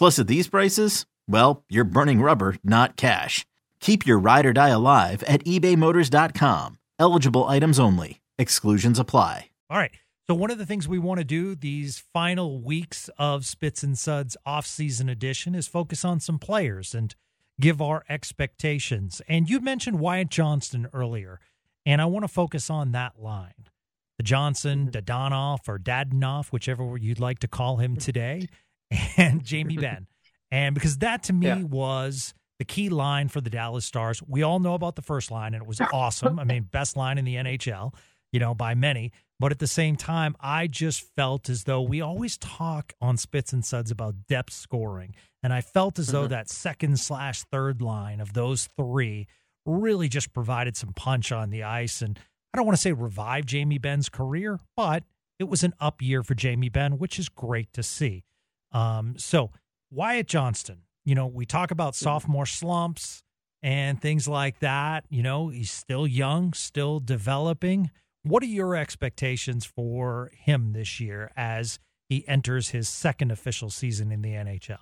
Plus, 0.00 0.18
at 0.18 0.28
these 0.28 0.48
prices, 0.48 1.04
well, 1.28 1.62
you're 1.68 1.84
burning 1.84 2.22
rubber, 2.22 2.56
not 2.64 2.96
cash. 2.96 3.44
Keep 3.80 4.06
your 4.06 4.18
ride 4.18 4.46
or 4.46 4.54
die 4.54 4.70
alive 4.70 5.22
at 5.24 5.44
ebaymotors.com. 5.44 6.78
Eligible 6.98 7.44
items 7.44 7.78
only. 7.78 8.22
Exclusions 8.38 8.98
apply. 8.98 9.50
All 9.68 9.76
right. 9.76 9.90
So 10.26 10.34
one 10.34 10.50
of 10.50 10.56
the 10.56 10.64
things 10.64 10.88
we 10.88 10.98
want 10.98 11.18
to 11.18 11.24
do 11.24 11.54
these 11.54 12.02
final 12.14 12.62
weeks 12.62 13.10
of 13.18 13.44
Spits 13.44 13.82
and 13.82 13.98
Suds 13.98 14.38
off-season 14.46 15.10
edition 15.10 15.54
is 15.54 15.68
focus 15.68 16.02
on 16.02 16.18
some 16.18 16.38
players 16.38 16.94
and 16.94 17.14
give 17.60 17.82
our 17.82 18.02
expectations. 18.08 19.20
And 19.28 19.50
you 19.50 19.60
mentioned 19.60 20.00
Wyatt 20.00 20.30
Johnston 20.30 20.88
earlier, 20.94 21.40
and 21.84 22.00
I 22.00 22.06
want 22.06 22.24
to 22.24 22.28
focus 22.28 22.70
on 22.70 22.92
that 22.92 23.20
line. 23.20 23.68
The 24.16 24.22
Johnston, 24.22 24.88
mm-hmm. 24.88 24.98
Dadonov, 24.98 25.68
or 25.68 25.78
Dadonov, 25.78 26.46
whichever 26.52 26.96
you'd 26.96 27.20
like 27.20 27.40
to 27.40 27.48
call 27.48 27.76
him 27.76 27.98
today, 27.98 28.48
and 29.16 29.44
Jamie 29.44 29.76
Benn. 29.76 30.06
And 30.50 30.74
because 30.74 30.98
that 30.98 31.24
to 31.24 31.32
me 31.32 31.46
yeah. 31.46 31.62
was 31.62 32.34
the 32.58 32.64
key 32.64 32.90
line 32.90 33.28
for 33.28 33.40
the 33.40 33.50
Dallas 33.50 33.86
Stars. 33.86 34.22
We 34.26 34.42
all 34.42 34.58
know 34.58 34.74
about 34.74 34.94
the 34.94 35.02
first 35.02 35.30
line, 35.30 35.54
and 35.54 35.62
it 35.62 35.66
was 35.66 35.80
awesome. 35.92 36.38
I 36.38 36.44
mean, 36.44 36.68
best 36.70 36.94
line 36.96 37.16
in 37.16 37.24
the 37.24 37.36
NHL, 37.36 37.94
you 38.32 38.40
know, 38.40 38.54
by 38.54 38.74
many. 38.74 39.12
But 39.38 39.50
at 39.50 39.58
the 39.58 39.66
same 39.66 39.96
time, 39.96 40.36
I 40.38 40.66
just 40.66 41.00
felt 41.16 41.48
as 41.48 41.64
though 41.64 41.80
we 41.80 42.02
always 42.02 42.36
talk 42.36 42.92
on 43.00 43.16
Spits 43.16 43.54
and 43.54 43.64
Suds 43.64 43.90
about 43.90 44.26
depth 44.28 44.52
scoring. 44.52 45.14
And 45.42 45.54
I 45.54 45.62
felt 45.62 45.98
as 45.98 46.08
mm-hmm. 46.08 46.16
though 46.16 46.26
that 46.26 46.50
second 46.50 47.00
slash 47.00 47.44
third 47.44 47.80
line 47.80 48.20
of 48.20 48.34
those 48.34 48.68
three 48.76 49.26
really 49.64 50.10
just 50.10 50.34
provided 50.34 50.76
some 50.76 50.92
punch 50.92 51.32
on 51.32 51.48
the 51.48 51.62
ice. 51.62 52.02
And 52.02 52.18
I 52.52 52.58
don't 52.58 52.66
want 52.66 52.76
to 52.76 52.82
say 52.82 52.92
revive 52.92 53.46
Jamie 53.46 53.78
Benn's 53.78 54.10
career, 54.10 54.60
but 54.76 55.04
it 55.38 55.48
was 55.48 55.64
an 55.64 55.72
up 55.80 56.02
year 56.02 56.22
for 56.22 56.34
Jamie 56.34 56.68
Benn, 56.68 56.98
which 56.98 57.18
is 57.18 57.30
great 57.30 57.72
to 57.72 57.82
see. 57.82 58.24
Um, 58.72 59.14
so 59.18 59.50
Wyatt 59.90 60.28
Johnston, 60.28 60.82
you 61.04 61.14
know, 61.14 61.26
we 61.26 61.46
talk 61.46 61.70
about 61.70 61.94
sophomore 61.94 62.46
slumps 62.46 63.22
and 63.62 64.00
things 64.00 64.28
like 64.28 64.60
that. 64.60 65.04
You 65.08 65.22
know, 65.22 65.48
he's 65.48 65.70
still 65.70 66.06
young, 66.06 66.52
still 66.52 67.00
developing. 67.00 67.90
What 68.22 68.42
are 68.42 68.46
your 68.46 68.76
expectations 68.76 69.64
for 69.64 70.30
him 70.34 70.72
this 70.72 71.00
year 71.00 71.30
as 71.36 71.78
he 72.08 72.26
enters 72.28 72.70
his 72.70 72.88
second 72.88 73.30
official 73.30 73.70
season 73.70 74.12
in 74.12 74.22
the 74.22 74.30
NHL? 74.30 74.78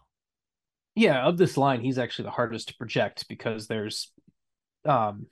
Yeah, 0.94 1.24
of 1.24 1.38
this 1.38 1.56
line, 1.56 1.80
he's 1.80 1.98
actually 1.98 2.24
the 2.24 2.32
hardest 2.32 2.68
to 2.68 2.74
project 2.76 3.26
because 3.28 3.68
there's 3.68 4.12
um 4.84 5.26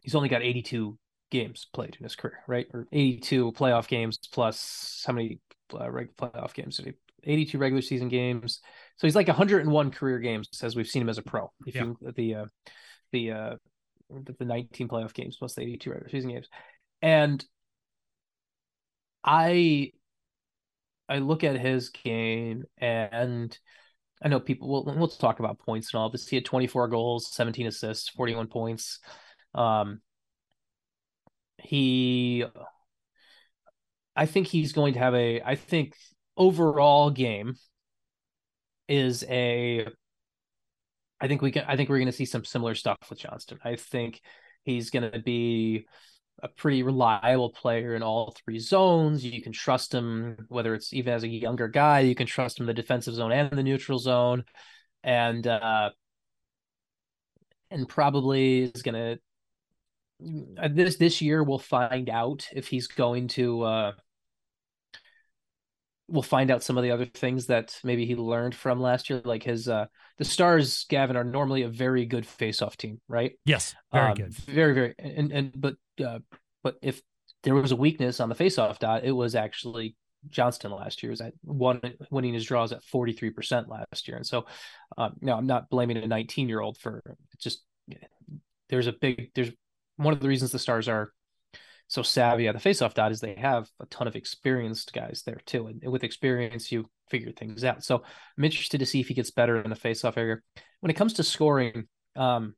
he's 0.00 0.14
only 0.14 0.28
got 0.28 0.42
82 0.42 0.98
games 1.30 1.66
played 1.72 1.96
in 1.98 2.04
his 2.04 2.16
career, 2.16 2.38
right? 2.46 2.66
Or 2.72 2.86
82 2.92 3.52
playoff 3.52 3.88
games 3.88 4.18
plus 4.32 5.04
how 5.06 5.12
many 5.12 5.40
uh, 5.72 5.88
playoff 6.18 6.54
games 6.54 6.76
did 6.76 6.86
he 6.86 6.92
82 7.24 7.58
regular 7.58 7.82
season 7.82 8.08
games. 8.08 8.60
So 8.96 9.06
he's 9.06 9.16
like 9.16 9.28
101 9.28 9.90
career 9.90 10.18
games 10.18 10.48
as 10.62 10.76
we've 10.76 10.88
seen 10.88 11.02
him 11.02 11.08
as 11.08 11.18
a 11.18 11.22
pro. 11.22 11.50
If 11.66 11.74
yeah. 11.74 11.84
you 11.84 12.12
the 12.16 12.34
uh, 12.34 12.44
the 13.12 13.30
uh, 13.32 13.56
the 14.38 14.44
19 14.44 14.88
playoff 14.88 15.14
games 15.14 15.36
plus 15.38 15.54
the 15.54 15.62
82 15.62 15.90
regular 15.90 16.10
season 16.10 16.30
games, 16.30 16.48
and 17.00 17.44
I 19.24 19.92
I 21.08 21.18
look 21.18 21.44
at 21.44 21.58
his 21.58 21.90
game 21.90 22.64
and 22.78 23.56
I 24.22 24.28
know 24.28 24.40
people 24.40 24.68
will 24.68 24.84
we'll 24.84 25.08
talk 25.08 25.40
about 25.40 25.58
points 25.58 25.92
and 25.92 26.00
all 26.00 26.10
this. 26.10 26.28
He 26.28 26.36
had 26.36 26.44
24 26.44 26.88
goals, 26.88 27.32
17 27.34 27.66
assists, 27.66 28.08
41 28.10 28.46
points. 28.46 29.00
Um, 29.54 30.00
he 31.58 32.44
I 34.14 34.26
think 34.26 34.46
he's 34.46 34.72
going 34.72 34.94
to 34.94 35.00
have 35.00 35.14
a 35.14 35.40
I 35.42 35.56
think 35.56 35.94
overall 36.42 37.10
game 37.10 37.54
is 38.88 39.24
a 39.28 39.86
I 41.20 41.28
think 41.28 41.40
we 41.40 41.52
can 41.52 41.64
I 41.68 41.76
think 41.76 41.88
we're 41.88 41.98
going 41.98 42.06
to 42.06 42.12
see 42.12 42.24
some 42.24 42.44
similar 42.44 42.74
stuff 42.74 42.98
with 43.08 43.20
Johnston. 43.20 43.58
I 43.64 43.76
think 43.76 44.20
he's 44.64 44.90
going 44.90 45.10
to 45.10 45.20
be 45.20 45.86
a 46.42 46.48
pretty 46.48 46.82
reliable 46.82 47.50
player 47.50 47.94
in 47.94 48.02
all 48.02 48.34
three 48.44 48.58
zones. 48.58 49.24
You 49.24 49.40
can 49.40 49.52
trust 49.52 49.94
him 49.94 50.46
whether 50.48 50.74
it's 50.74 50.92
even 50.92 51.12
as 51.12 51.22
a 51.22 51.28
younger 51.28 51.68
guy, 51.68 52.00
you 52.00 52.16
can 52.16 52.26
trust 52.26 52.58
him 52.58 52.66
the 52.66 52.74
defensive 52.74 53.14
zone 53.14 53.30
and 53.30 53.50
the 53.50 53.62
neutral 53.62 54.00
zone 54.00 54.44
and 55.04 55.46
uh 55.46 55.90
and 57.70 57.88
probably 57.88 58.64
is 58.64 58.82
going 58.82 58.94
to 58.94 59.18
this 60.70 60.96
this 60.96 61.20
year 61.20 61.42
we'll 61.42 61.58
find 61.58 62.08
out 62.08 62.46
if 62.52 62.68
he's 62.68 62.86
going 62.86 63.26
to 63.26 63.62
uh 63.62 63.92
we'll 66.08 66.22
find 66.22 66.50
out 66.50 66.62
some 66.62 66.76
of 66.76 66.84
the 66.84 66.90
other 66.90 67.06
things 67.06 67.46
that 67.46 67.78
maybe 67.84 68.06
he 68.06 68.16
learned 68.16 68.54
from 68.54 68.80
last 68.80 69.08
year. 69.10 69.22
Like 69.24 69.42
his 69.42 69.68
uh 69.68 69.86
the 70.18 70.24
Stars, 70.24 70.84
Gavin, 70.88 71.16
are 71.16 71.24
normally 71.24 71.62
a 71.62 71.68
very 71.68 72.06
good 72.06 72.26
face-off 72.26 72.76
team, 72.76 73.00
right? 73.08 73.32
Yes, 73.44 73.74
very 73.92 74.10
um, 74.10 74.14
good, 74.14 74.34
very 74.34 74.74
very. 74.74 74.94
And 74.98 75.32
and 75.32 75.52
but 75.54 75.74
uh, 76.04 76.18
but 76.62 76.76
if 76.82 77.00
there 77.42 77.54
was 77.54 77.72
a 77.72 77.76
weakness 77.76 78.20
on 78.20 78.28
the 78.28 78.34
face-off 78.34 78.78
dot, 78.78 79.04
it 79.04 79.12
was 79.12 79.34
actually 79.34 79.96
Johnston 80.28 80.70
last 80.70 81.02
year 81.02 81.10
was 81.10 81.20
at 81.20 81.34
one 81.42 81.80
winning 82.10 82.34
his 82.34 82.44
draws 82.44 82.72
at 82.72 82.84
43% 82.84 83.68
last 83.68 84.06
year. 84.06 84.16
And 84.16 84.26
so 84.26 84.46
um, 84.96 85.14
now 85.20 85.36
I'm 85.36 85.46
not 85.46 85.68
blaming 85.68 85.96
a 85.96 86.06
19 86.06 86.48
year 86.48 86.60
old 86.60 86.78
for 86.78 87.02
just 87.40 87.64
there's 88.68 88.86
a 88.86 88.92
big 88.92 89.30
there's 89.34 89.50
one 89.96 90.14
of 90.14 90.20
the 90.20 90.28
reasons 90.28 90.52
the 90.52 90.58
stars 90.58 90.88
are 90.88 91.12
so 91.92 92.02
savvy 92.02 92.48
at 92.48 92.54
the 92.54 92.70
faceoff 92.70 92.94
dot 92.94 93.12
is 93.12 93.20
they 93.20 93.34
have 93.34 93.68
a 93.78 93.84
ton 93.84 94.08
of 94.08 94.16
experienced 94.16 94.94
guys 94.94 95.24
there 95.26 95.42
too. 95.44 95.66
And 95.66 95.82
with 95.92 96.04
experience, 96.04 96.72
you 96.72 96.88
figure 97.10 97.32
things 97.32 97.64
out. 97.64 97.84
So 97.84 98.02
I'm 98.38 98.44
interested 98.44 98.78
to 98.78 98.86
see 98.86 99.00
if 99.00 99.08
he 99.08 99.14
gets 99.14 99.30
better 99.30 99.60
in 99.60 99.68
the 99.68 99.76
faceoff 99.76 100.16
area. 100.16 100.38
When 100.80 100.88
it 100.88 100.96
comes 100.96 101.12
to 101.14 101.22
scoring, 101.22 101.88
um, 102.16 102.54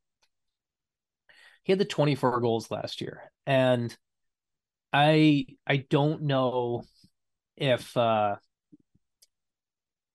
he 1.63 1.73
had 1.73 1.79
the 1.79 1.85
24 1.85 2.39
goals 2.39 2.71
last 2.71 3.01
year. 3.01 3.29
And 3.45 3.93
I 4.93 5.47
I 5.67 5.85
don't 5.89 6.21
know 6.21 6.83
if 7.57 7.97
uh 7.97 8.37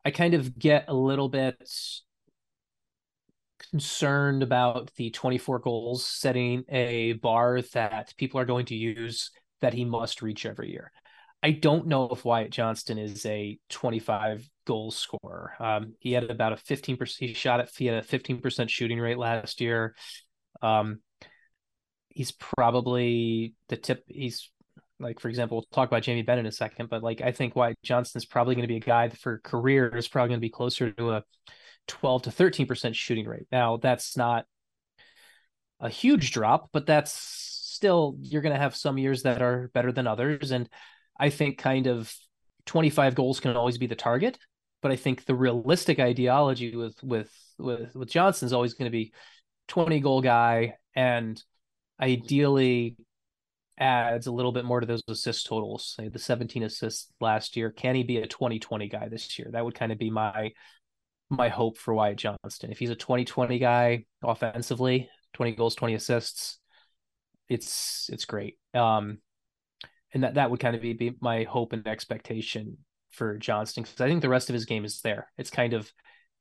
I 0.03 0.11
kind 0.13 0.33
of 0.33 0.59
get 0.59 0.87
a 0.89 0.95
little 0.95 1.29
bit 1.29 1.71
concerned 3.71 4.43
about 4.43 4.91
the 4.97 5.11
24 5.11 5.59
goals 5.61 6.07
setting 6.07 6.65
a 6.69 7.15
bar 7.15 7.63
that 7.73 8.15
people 8.17 8.41
are 8.41 8.45
going 8.45 8.67
to 8.67 8.75
use 8.75 9.31
that 9.61 9.75
he 9.75 9.85
must 9.85 10.23
reach 10.23 10.47
every 10.47 10.71
year. 10.71 10.93
I 11.43 11.53
don't 11.53 11.87
know 11.87 12.09
if 12.11 12.25
Wyatt 12.25 12.51
Johnston 12.51 12.99
is 12.99 13.25
a 13.25 13.59
25 13.71 14.49
goal 14.67 14.91
scorer. 14.91 15.55
Um, 15.59 15.95
he 15.99 16.13
had 16.13 16.25
about 16.25 16.53
a 16.53 16.57
15%, 16.57 17.17
he 17.19 17.33
shot 17.33 17.61
at, 17.61 17.71
he 17.75 17.87
had 17.87 18.03
a 18.03 18.07
15% 18.07 18.69
shooting 18.69 19.01
rate 19.01 19.19
last 19.19 19.61
year. 19.61 19.95
Um, 20.61 21.01
he's 22.09 22.33
probably 22.33 23.55
the 23.69 23.77
tip. 23.77 24.05
He's 24.07 24.51
like, 24.99 25.19
for 25.19 25.29
example, 25.29 25.59
we'll 25.59 25.67
talk 25.73 25.89
about 25.89 26.03
Jamie 26.03 26.23
Benn 26.23 26.39
in 26.39 26.47
a 26.47 26.53
second, 26.53 26.91
but 26.91 27.03
like, 27.03 27.23
I 27.23 27.33
think 27.33 27.57
Wyatt 27.57 27.79
Johnston's 27.83 28.27
probably 28.27 28.55
going 28.55 28.65
to 28.65 28.69
be 28.69 28.77
a 28.77 28.81
guy 28.81 29.09
for 29.09 29.39
career 29.39 29.89
is 29.97 30.09
probably 30.09 30.29
going 30.29 30.41
to 30.41 30.47
be 30.47 30.51
closer 30.51 30.93
to 30.93 31.13
a 31.13 31.25
12 31.87 32.23
to 32.23 32.31
13% 32.31 32.95
shooting 32.95 33.27
rate. 33.27 33.47
Now, 33.51 33.77
that's 33.77 34.17
not 34.17 34.47
a 35.81 35.89
huge 35.89 36.33
drop, 36.33 36.71
but 36.73 36.87
that's 36.87 37.13
still, 37.13 38.17
you're 38.21 38.43
going 38.43 38.55
to 38.55 38.61
have 38.61 38.77
some 38.77 38.99
years 38.99 39.23
that 39.23 39.43
are 39.43 39.71
better 39.75 39.93
than 39.93 40.07
others. 40.07 40.51
And 40.51 40.69
I 41.19 41.31
think 41.31 41.59
kind 41.59 41.87
of 41.87 42.15
25 42.67 43.15
goals 43.15 43.41
can 43.41 43.57
always 43.57 43.79
be 43.79 43.87
the 43.87 43.97
target. 43.97 44.39
But 44.83 44.93
I 44.93 44.97
think 44.97 45.25
the 45.25 45.35
realistic 45.35 45.99
ideology 45.99 46.75
with 46.75 47.03
with 47.03 47.31
with 47.59 47.95
with 47.95 48.09
Johnston 48.09 48.47
is 48.47 48.55
always 48.55 48.73
going 48.73 48.91
to 48.91 48.97
be 48.97 49.13
20 49.69 50.01
goal 50.01 50.23
guy 50.23 50.77
and 50.95 51.43
ideally 52.01 52.97
adds 53.79 54.27
a 54.27 54.33
little 54.33 54.53
bit 54.53 54.65
more 54.65 54.81
to 54.81 54.87
those 54.87 55.03
assist 55.09 55.47
totals. 55.47 55.95
Say 55.97 56.09
the 56.09 56.19
17 56.19 56.63
assists 56.63 57.11
last 57.21 57.57
year. 57.57 57.71
Can 57.71 57.95
he 57.95 58.03
be 58.03 58.19
a 58.19 58.27
2020 58.27 58.89
guy 58.89 59.09
this 59.09 59.39
year? 59.39 59.49
That 59.53 59.65
would 59.65 59.75
kind 59.75 59.93
of 59.93 59.99
be 59.99 60.11
my 60.11 60.53
my 61.31 61.49
hope 61.49 61.79
for 61.79 61.95
Wyatt 61.95 62.19
Johnston. 62.19 62.73
If 62.73 62.79
he's 62.79 62.91
a 62.91 62.97
2020 62.97 63.59
guy 63.59 64.05
offensively, 64.23 65.09
20 65.35 65.53
goals, 65.53 65.75
20 65.77 65.95
assists, 65.95 66.59
it's 67.49 68.11
it's 68.13 68.25
great. 68.25 68.59
Um 68.75 69.19
and 70.13 70.25
that 70.25 70.35
that 70.35 70.51
would 70.51 70.61
kind 70.61 70.75
of 70.75 70.83
be, 70.83 70.93
be 70.93 71.15
my 71.21 71.45
hope 71.45 71.73
and 71.73 71.87
expectation 71.87 72.79
for 73.11 73.39
Johnston 73.39 73.85
because 73.85 74.01
I 74.01 74.09
think 74.09 74.23
the 74.23 74.29
rest 74.29 74.51
of 74.51 74.55
his 74.55 74.65
game 74.65 74.85
is 74.85 75.01
there. 75.03 75.31
It's 75.39 75.51
kind 75.51 75.73
of 75.73 75.91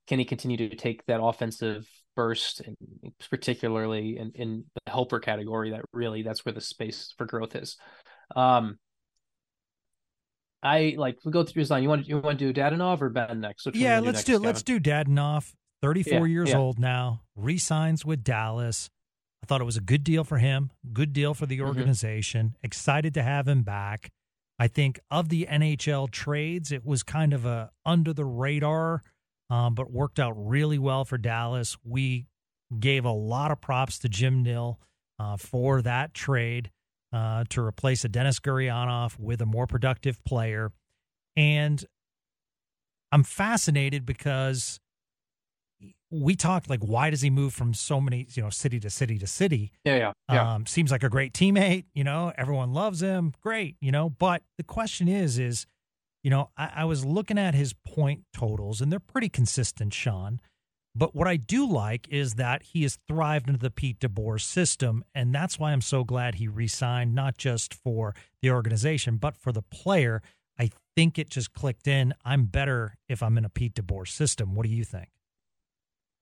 can 0.08 0.20
he 0.20 0.26
continue 0.26 0.58
to 0.58 0.76
take 0.76 1.06
that 1.06 1.22
offensive 1.22 1.88
burst 2.16 2.62
and 2.62 2.76
particularly 3.30 4.18
in, 4.18 4.32
in 4.34 4.66
the 4.74 4.92
helper 4.92 5.20
category 5.20 5.72
that 5.72 5.86
really 5.94 6.24
that's 6.24 6.44
where 6.44 6.54
the 6.54 6.62
space 6.62 7.14
for 7.18 7.26
growth 7.26 7.56
is. 7.56 7.78
Um 8.36 8.80
I 10.62 10.96
like 10.98 11.18
we 11.24 11.32
go 11.32 11.44
through 11.44 11.62
his 11.62 11.70
line. 11.70 11.84
You 11.84 11.90
want 11.90 12.08
you 12.08 12.20
want 12.20 12.40
to 12.40 12.52
do 12.52 12.62
Dadonov 12.62 13.02
or 13.02 13.10
Benn 13.10 13.40
next? 13.40 13.66
Which 13.66 13.76
yeah, 13.76 14.00
let's 14.00 14.24
do, 14.24 14.34
do 14.34 14.40
let's 14.40 14.64
do 14.64 14.80
Dadonov. 14.80 15.54
Thirty 15.82 16.04
four 16.04 16.28
yeah, 16.28 16.34
years 16.34 16.50
yeah. 16.50 16.58
old 16.58 16.80
now, 16.80 17.22
resigns 17.36 18.06
with 18.06 18.24
Dallas. 18.24 18.90
I 19.42 19.46
thought 19.46 19.62
it 19.62 19.66
was 19.66 19.78
a 19.78 19.82
good 19.82 20.04
deal 20.04 20.26
for 20.26 20.38
him, 20.38 20.72
good 20.92 21.14
deal 21.14 21.34
for 21.34 21.46
the 21.46 21.60
mm-hmm. 21.60 21.68
organization. 21.68 22.48
Mm-hmm. 22.48 22.66
Excited 22.66 23.14
to 23.14 23.24
have 23.24 23.48
him 23.48 23.64
back. 23.64 24.12
I 24.58 24.68
think 24.68 25.00
of 25.10 25.30
the 25.30 25.48
NHL 25.50 26.12
trades, 26.12 26.74
it 26.74 26.86
was 26.86 27.02
kind 27.02 27.32
of 27.32 27.46
a 27.46 27.72
under 27.86 28.12
the 28.12 28.26
radar 28.26 29.02
um, 29.50 29.74
but 29.74 29.92
worked 29.92 30.20
out 30.20 30.34
really 30.36 30.78
well 30.78 31.06
for 31.06 31.18
Dallas. 31.18 31.78
We 31.84 32.28
gave 32.78 33.06
a 33.06 33.12
lot 33.12 33.52
of 33.52 33.62
props 33.62 33.98
to 34.00 34.10
Jim 34.10 34.44
Nill 34.44 34.80
uh, 35.18 35.38
for 35.38 35.82
that 35.82 36.14
trade 36.14 36.72
uh, 37.12 37.44
to 37.50 37.62
replace 37.62 38.06
a 38.06 38.10
Denis 38.10 38.40
Gurianov 38.40 39.20
with 39.20 39.42
a 39.42 39.46
more 39.46 39.68
productive 39.68 40.24
player. 40.24 40.72
And 41.36 41.84
I'm 43.12 43.24
fascinated 43.24 44.06
because 44.06 44.80
we 46.12 46.36
talked 46.36 46.70
like, 46.70 46.82
why 46.82 47.10
does 47.10 47.22
he 47.22 47.30
move 47.30 47.54
from 47.54 47.74
so 47.74 48.02
many, 48.02 48.28
you 48.34 48.44
know, 48.44 48.50
city 48.50 48.80
to 48.80 48.90
city 48.90 49.18
to 49.20 49.28
city? 49.28 49.72
Yeah, 49.84 49.96
yeah, 49.96 50.12
yeah. 50.32 50.54
Um, 50.54 50.66
seems 50.66 50.92
like 50.92 51.04
a 51.04 51.10
great 51.10 51.34
teammate. 51.34 51.86
You 51.94 52.04
know, 52.04 52.34
everyone 52.38 52.74
loves 52.74 53.02
him. 53.02 53.34
Great, 53.42 53.76
you 53.80 53.92
know. 53.92 54.10
But 54.10 54.44
the 54.58 54.64
question 54.64 55.08
is, 55.08 55.38
is 55.38 55.66
you 56.24 56.30
know, 56.30 56.50
I, 56.58 56.72
I 56.78 56.86
was 56.86 57.06
looking 57.06 57.38
at 57.38 57.54
his 57.54 57.74
point 57.74 58.24
totals, 58.34 58.82
and 58.82 58.92
they're 58.92 59.00
pretty 59.00 59.30
consistent, 59.30 59.94
Sean. 59.94 60.40
But 60.96 61.16
what 61.16 61.28
I 61.28 61.38
do 61.38 61.66
like 61.66 62.08
is 62.10 62.34
that 62.36 62.64
he 62.64 62.84
has 62.84 62.98
thrived 63.08 63.48
into 63.48 63.60
the 63.60 63.72
Pete 63.72 64.00
DeBoer 64.00 64.42
system, 64.42 65.04
and 65.14 65.34
that's 65.34 65.60
why 65.60 65.72
I'm 65.72 65.82
so 65.82 66.04
glad 66.04 66.36
he 66.36 66.48
re-signed, 66.48 67.14
not 67.14 67.38
just 67.38 67.74
for 67.74 68.16
the 68.42 68.52
organization, 68.52 69.18
but 69.18 69.38
for 69.38 69.52
the 69.52 69.62
player. 69.62 70.22
I 70.60 70.72
think 70.96 71.18
it 71.18 71.30
just 71.30 71.54
clicked 71.54 71.88
in. 71.88 72.14
I'm 72.26 72.46
better 72.46 72.98
if 73.08 73.24
I'm 73.24 73.38
in 73.38 73.46
a 73.46 73.50
Pete 73.50 73.76
DeBoer 73.76 74.08
system. 74.08 74.56
What 74.56 74.66
do 74.66 74.70
you 74.70 74.84
think? 74.84 75.10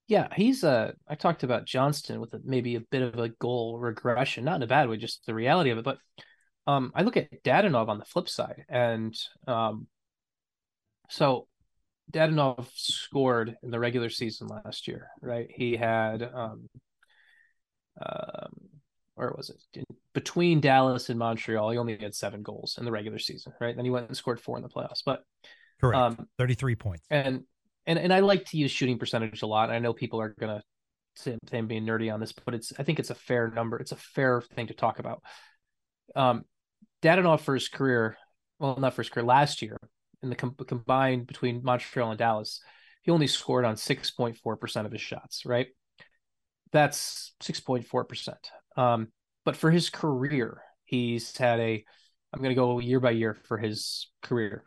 Yeah, 0.08 0.28
he's 0.36 0.64
uh 0.64 0.94
I 1.08 1.16
talked 1.16 1.44
about 1.44 1.66
Johnston 1.66 2.22
with 2.22 2.34
a, 2.34 2.40
maybe 2.44 2.76
a 2.76 2.80
bit 2.80 3.02
of 3.02 3.20
a 3.20 3.30
goal 3.30 3.78
regression, 3.78 4.46
not 4.46 4.58
in 4.58 4.64
a 4.64 4.68
bad 4.68 4.88
way, 4.88 4.98
just 4.98 5.26
the 5.26 5.34
reality 5.34 5.70
of 5.72 5.78
it. 5.78 5.84
But 5.84 5.98
um, 6.66 6.92
I 6.96 7.04
look 7.04 7.18
at 7.18 7.44
Dadonov 7.44 7.90
on 7.90 8.00
the 8.00 8.06
flip 8.06 8.30
side, 8.30 8.66
and 8.70 9.18
um, 9.48 9.88
so 11.10 11.48
Dadonov 12.12 12.68
scored 12.74 13.56
in 13.64 13.72
the 13.72 13.80
regular 13.80 14.10
season 14.10 14.48
last 14.48 14.88
year, 14.88 15.10
right? 15.22 15.48
He 15.54 15.76
had 15.76 16.24
um, 16.24 16.70
um, 18.02 18.52
where 19.16 19.34
was 19.36 19.50
it? 19.50 19.86
Between 20.14 20.62
Dallas 20.62 21.10
and 21.10 21.20
Montreal, 21.20 21.72
he 21.72 21.78
only 21.78 21.98
had 21.98 22.16
seven 22.16 22.44
goals 22.44 22.78
in 22.78 22.86
the 22.86 22.92
regular 22.92 23.20
season, 23.20 23.54
right? 23.60 23.76
Then 23.76 23.86
he 23.86 23.92
went 23.92 24.08
and 24.08 24.16
scored 24.16 24.40
four 24.40 24.58
in 24.58 24.64
the 24.64 24.70
playoffs, 24.70 25.02
but 25.06 25.24
correct, 25.82 25.98
um, 25.98 26.28
thirty-three 26.38 26.76
points. 26.76 27.06
And 27.10 27.44
and 27.86 28.00
and 28.00 28.14
I 28.14 28.22
like 28.22 28.46
to 28.46 28.58
use 28.58 28.72
shooting 28.72 29.00
percentage 29.00 29.42
a 29.42 29.48
lot. 29.48 29.70
I 29.70 29.80
know 29.80 29.94
people 29.94 30.22
are 30.22 30.36
gonna 30.40 30.64
say 31.16 31.38
I'm 31.52 31.68
being 31.68 31.86
nerdy 31.86 32.14
on 32.14 32.20
this, 32.20 32.32
but 32.32 32.54
it's 32.54 32.72
I 32.80 32.84
think 32.84 33.00
it's 33.00 33.10
a 33.10 33.16
fair 33.16 33.50
number. 33.50 33.78
It's 33.80 33.92
a 33.92 33.98
fair 33.98 34.42
thing 34.42 34.68
to 34.68 34.74
talk 34.74 35.00
about. 35.00 35.22
Um, 36.16 36.46
Dadonov 37.02 37.42
for 37.42 37.54
his 37.54 37.68
career, 37.70 38.18
well, 38.60 38.78
not 38.78 38.94
for 38.94 39.02
his 39.02 39.10
career, 39.10 39.26
last 39.26 39.62
year, 39.62 39.78
in 40.24 40.30
the 40.30 40.36
com- 40.36 40.56
combined 40.68 41.28
between 41.28 41.64
Montreal 41.64 42.12
and 42.12 42.20
Dallas, 42.20 42.62
he 43.02 43.12
only 43.12 43.28
scored 43.28 43.66
on 43.66 43.76
6.4% 43.76 44.86
of 44.86 44.92
his 44.92 45.02
shots, 45.02 45.46
right? 45.46 45.68
That's 46.72 47.34
6.4%. 47.42 48.36
Um, 48.76 49.08
but 49.46 49.56
for 49.56 49.72
his 49.72 49.90
career, 49.90 50.62
he's 50.86 51.36
had 51.38 51.60
a, 51.60 51.84
I'm 52.34 52.40
going 52.40 52.50
to 52.50 52.56
go 52.56 52.80
year 52.80 53.00
by 53.00 53.12
year 53.12 53.34
for 53.34 53.58
his 53.58 54.10
career 54.22 54.64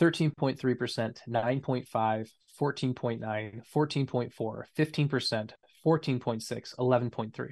13.3%, 0.00 1.18
9.5, 1.28 2.28
14.9, 2.60 3.60
14.4, 3.74 4.62
15%, 4.78 5.50
14.6, 5.84 6.76
11.3. 6.78 7.48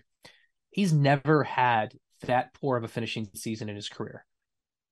He's 0.71 0.93
never 0.93 1.45
had 1.45 1.95
that 2.23 2.55
poor 2.55 2.77
of 2.77 2.85
a 2.85 2.89
finishing 2.89 3.29
season 3.35 3.69
in 3.69 3.77
his 3.77 3.89
career. 3.89 4.25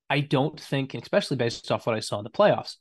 I 0.09 0.21
don't 0.21 0.59
think, 0.59 0.93
especially 0.93 1.37
based 1.37 1.71
off 1.71 1.85
what 1.85 1.95
I 1.95 1.99
saw 1.99 2.17
in 2.17 2.23
the 2.23 2.29
playoffs, 2.29 2.75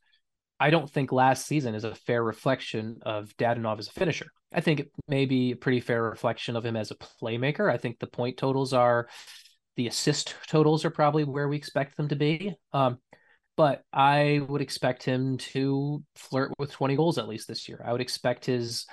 I 0.58 0.70
don't 0.70 0.90
think 0.90 1.12
last 1.12 1.46
season 1.46 1.74
is 1.74 1.84
a 1.84 1.94
fair 1.94 2.22
reflection 2.22 2.98
of 3.02 3.36
Dadonov 3.36 3.78
as 3.78 3.88
a 3.88 3.92
finisher. 3.92 4.28
I 4.52 4.60
think 4.60 4.80
it 4.80 4.90
may 5.08 5.26
be 5.26 5.52
a 5.52 5.56
pretty 5.56 5.80
fair 5.80 6.02
reflection 6.02 6.56
of 6.56 6.64
him 6.64 6.76
as 6.76 6.90
a 6.90 6.96
playmaker. 6.96 7.70
I 7.70 7.76
think 7.76 7.98
the 7.98 8.06
point 8.06 8.38
totals 8.38 8.72
are, 8.72 9.08
the 9.76 9.86
assist 9.86 10.34
totals 10.46 10.84
are 10.84 10.90
probably 10.90 11.24
where 11.24 11.48
we 11.48 11.56
expect 11.56 11.96
them 11.96 12.08
to 12.08 12.16
be. 12.16 12.54
Um, 12.72 12.98
but 13.56 13.82
I 13.92 14.42
would 14.48 14.62
expect 14.62 15.02
him 15.02 15.38
to 15.38 16.02
flirt 16.14 16.52
with 16.58 16.72
20 16.72 16.96
goals 16.96 17.18
at 17.18 17.28
least 17.28 17.48
this 17.48 17.68
year. 17.68 17.82
I 17.84 17.92
would 17.92 18.00
expect 18.00 18.44
his 18.46 18.86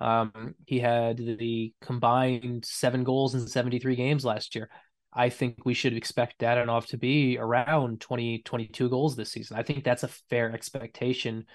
um, 0.00 0.54
he 0.66 0.80
had 0.80 1.18
the 1.18 1.72
combined 1.80 2.64
seven 2.64 3.04
goals 3.04 3.34
in 3.34 3.46
73 3.46 3.96
games 3.96 4.24
last 4.24 4.54
year. 4.54 4.68
I 5.14 5.28
think 5.28 5.64
we 5.64 5.74
should 5.74 5.94
expect 5.94 6.40
Dadonov 6.40 6.86
to 6.86 6.96
be 6.96 7.38
around 7.38 8.00
20, 8.00 8.42
22 8.42 8.88
goals 8.88 9.14
this 9.14 9.30
season. 9.30 9.56
I 9.56 9.62
think 9.62 9.84
that's 9.84 10.02
a 10.02 10.08
fair 10.08 10.52
expectation 10.52 11.46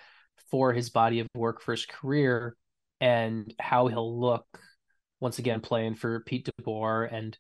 for 0.50 0.74
his 0.74 0.90
body 0.90 1.20
of 1.20 1.28
work 1.36 1.62
for 1.62 1.72
his 1.72 1.86
career 1.86 2.56
and 3.02 3.54
how 3.60 3.88
he'll 3.88 4.20
look 4.20 4.46
once 5.20 5.40
again 5.40 5.60
playing 5.60 5.96
for 5.96 6.22
Pete 6.22 6.50
DeBoer 6.62 7.14
and 7.14 7.38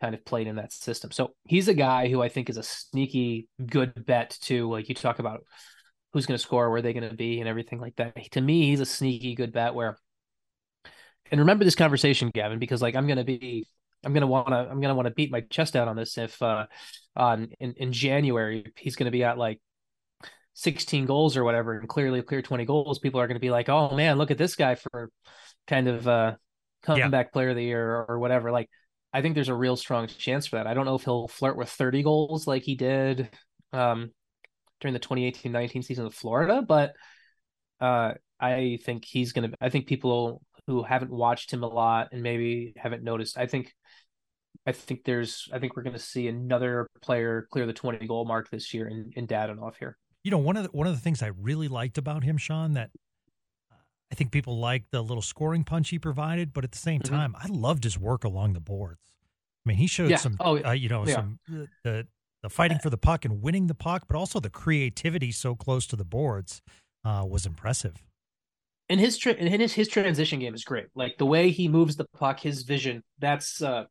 kind 0.00 0.14
of 0.14 0.24
playing 0.24 0.48
in 0.48 0.56
that 0.56 0.72
system. 0.72 1.10
So 1.10 1.34
he's 1.44 1.68
a 1.68 1.74
guy 1.74 2.08
who 2.08 2.20
I 2.22 2.28
think 2.28 2.50
is 2.50 2.58
a 2.58 2.62
sneaky 2.62 3.48
good 3.64 4.04
bet 4.04 4.36
too. 4.40 4.68
Like 4.70 4.88
you 4.88 4.94
talk 4.94 5.18
about 5.20 5.44
who's 6.12 6.26
going 6.26 6.36
to 6.36 6.42
score, 6.42 6.70
where 6.70 6.82
they're 6.82 6.92
going 6.92 7.08
to 7.08 7.16
be, 7.16 7.40
and 7.40 7.48
everything 7.48 7.80
like 7.80 7.96
that. 7.96 8.32
To 8.32 8.40
me, 8.40 8.66
he's 8.66 8.80
a 8.80 8.86
sneaky 8.86 9.34
good 9.34 9.52
bet. 9.52 9.74
Where 9.74 9.96
and 11.30 11.40
remember 11.40 11.64
this 11.64 11.74
conversation, 11.74 12.30
Gavin, 12.34 12.58
because 12.58 12.82
like 12.82 12.94
I'm 12.94 13.06
going 13.06 13.18
to 13.18 13.24
be 13.24 13.66
I'm 14.04 14.12
gonna 14.12 14.26
want 14.26 14.48
to 14.48 14.54
I'm 14.54 14.80
gonna 14.80 14.94
want 14.94 15.06
to 15.06 15.14
beat 15.14 15.30
my 15.30 15.42
chest 15.42 15.76
out 15.76 15.88
on 15.88 15.96
this 15.96 16.18
if 16.18 16.40
uh 16.42 16.66
on 17.16 17.50
in, 17.60 17.74
in 17.76 17.92
January 17.92 18.72
he's 18.76 18.96
gonna 18.96 19.10
be 19.10 19.24
at 19.24 19.38
like 19.38 19.60
16 20.54 21.06
goals 21.06 21.36
or 21.36 21.44
whatever 21.44 21.78
and 21.78 21.88
clearly 21.88 22.20
clear 22.22 22.42
20 22.42 22.64
goals 22.64 22.98
people 22.98 23.20
are 23.20 23.26
gonna 23.26 23.40
be 23.40 23.50
like 23.50 23.68
oh 23.68 23.94
man 23.94 24.18
look 24.18 24.30
at 24.30 24.38
this 24.38 24.56
guy 24.56 24.74
for 24.74 25.10
kind 25.66 25.88
of 25.88 26.06
uh 26.06 26.34
comeback 26.82 27.26
yeah. 27.26 27.32
player 27.32 27.50
of 27.50 27.56
the 27.56 27.64
year 27.64 27.96
or, 27.96 28.04
or 28.10 28.18
whatever 28.18 28.50
like 28.50 28.68
I 29.14 29.22
think 29.22 29.34
there's 29.34 29.48
a 29.48 29.54
real 29.54 29.76
strong 29.76 30.06
chance 30.08 30.46
for 30.46 30.56
that 30.56 30.66
I 30.66 30.74
don't 30.74 30.84
know 30.84 30.96
if 30.96 31.04
he'll 31.04 31.28
flirt 31.28 31.56
with 31.56 31.68
30 31.68 32.02
goals 32.02 32.46
like 32.46 32.62
he 32.62 32.74
did 32.74 33.30
um 33.72 34.10
during 34.80 34.94
the 34.94 35.00
2018-19 35.00 35.84
season 35.84 36.06
of 36.06 36.14
Florida 36.14 36.62
but 36.66 36.94
uh 37.80 38.14
I 38.40 38.78
think 38.84 39.04
he's 39.04 39.32
gonna 39.32 39.52
I 39.60 39.68
think 39.68 39.86
people 39.86 40.42
who 40.66 40.82
haven't 40.82 41.10
watched 41.10 41.52
him 41.52 41.62
a 41.62 41.68
lot 41.68 42.08
and 42.12 42.22
maybe 42.22 42.72
haven't 42.76 43.02
noticed 43.02 43.36
I 43.38 43.46
think 43.46 43.72
I 44.66 44.72
think 44.72 45.04
there's 45.04 45.48
I 45.52 45.58
think 45.58 45.76
we're 45.76 45.82
going 45.82 45.94
to 45.94 45.98
see 45.98 46.28
another 46.28 46.88
player 47.00 47.46
clear 47.50 47.66
the 47.66 47.72
20 47.72 48.06
goal 48.06 48.24
mark 48.24 48.50
this 48.50 48.72
year 48.72 48.88
in 48.88 49.10
in 49.16 49.26
Dadonov 49.26 49.74
here. 49.78 49.96
You 50.24 50.30
know, 50.30 50.38
one 50.38 50.56
of 50.56 50.64
the, 50.64 50.68
one 50.70 50.86
of 50.86 50.94
the 50.94 51.00
things 51.00 51.20
I 51.20 51.28
really 51.40 51.66
liked 51.66 51.98
about 51.98 52.22
him, 52.22 52.36
Sean, 52.36 52.74
that 52.74 52.90
I 54.12 54.14
think 54.14 54.30
people 54.30 54.58
liked 54.58 54.92
the 54.92 55.02
little 55.02 55.22
scoring 55.22 55.64
punch 55.64 55.88
he 55.88 55.98
provided, 55.98 56.52
but 56.52 56.62
at 56.62 56.70
the 56.70 56.78
same 56.78 57.00
mm-hmm. 57.00 57.12
time, 57.12 57.34
I 57.36 57.48
loved 57.48 57.82
his 57.82 57.98
work 57.98 58.22
along 58.22 58.52
the 58.52 58.60
boards. 58.60 59.00
I 59.64 59.68
mean, 59.68 59.78
he 59.78 59.88
showed 59.88 60.10
Yeah. 60.10 60.16
some, 60.16 60.36
Oh, 60.38 60.62
uh, 60.62 60.72
you 60.72 60.88
know, 60.88 61.06
yeah. 61.06 61.14
some 61.14 61.38
uh, 61.52 61.66
the 61.82 62.06
the 62.42 62.50
fighting 62.50 62.78
for 62.80 62.90
the 62.90 62.98
puck 62.98 63.24
and 63.24 63.40
winning 63.40 63.68
the 63.68 63.74
puck, 63.74 64.04
but 64.08 64.16
also 64.16 64.40
the 64.40 64.50
creativity 64.50 65.30
so 65.30 65.54
close 65.54 65.86
to 65.86 65.96
the 65.96 66.04
boards 66.04 66.60
uh, 67.04 67.24
was 67.26 67.46
impressive. 67.46 68.04
And 68.92 69.00
his 69.00 69.16
tra- 69.16 69.32
and 69.32 69.48
his 69.48 69.72
his 69.72 69.88
transition 69.88 70.38
game 70.38 70.54
is 70.54 70.64
great. 70.64 70.84
Like 70.94 71.16
the 71.16 71.24
way 71.24 71.48
he 71.48 71.66
moves 71.66 71.96
the 71.96 72.04
puck, 72.18 72.38
his 72.38 72.64
vision, 72.64 73.02
that's 73.18 73.62
uh 73.62 73.84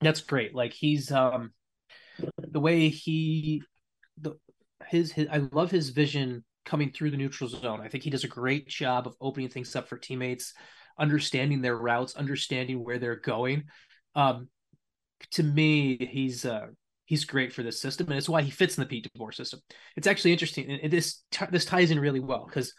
that's 0.00 0.22
great. 0.22 0.54
Like 0.54 0.72
he's 0.72 1.12
um 1.12 1.52
the 2.38 2.58
way 2.58 2.88
he 2.88 3.62
the 4.18 4.32
his, 4.88 5.12
his 5.12 5.28
I 5.30 5.46
love 5.52 5.70
his 5.70 5.90
vision 5.90 6.42
coming 6.64 6.90
through 6.90 7.10
the 7.10 7.18
neutral 7.18 7.50
zone. 7.50 7.82
I 7.82 7.88
think 7.88 8.02
he 8.02 8.08
does 8.08 8.24
a 8.24 8.28
great 8.28 8.66
job 8.66 9.06
of 9.06 9.14
opening 9.20 9.50
things 9.50 9.76
up 9.76 9.88
for 9.88 9.98
teammates, 9.98 10.54
understanding 10.98 11.60
their 11.60 11.76
routes, 11.76 12.16
understanding 12.16 12.82
where 12.82 12.98
they're 12.98 13.16
going. 13.20 13.64
Um 14.14 14.48
to 15.32 15.42
me, 15.42 15.98
he's 16.10 16.46
uh 16.46 16.68
he's 17.04 17.26
great 17.26 17.52
for 17.52 17.62
this 17.62 17.78
system, 17.78 18.06
and 18.06 18.16
it's 18.16 18.28
why 18.28 18.40
he 18.40 18.50
fits 18.50 18.78
in 18.78 18.84
the 18.84 18.88
Pete 18.88 19.10
DeBoer 19.14 19.34
system. 19.34 19.60
It's 19.98 20.06
actually 20.06 20.32
interesting, 20.32 20.80
and 20.82 20.90
this 20.90 21.22
this 21.50 21.66
ties 21.66 21.90
in 21.90 22.00
really 22.00 22.20
well 22.20 22.46
because 22.46 22.72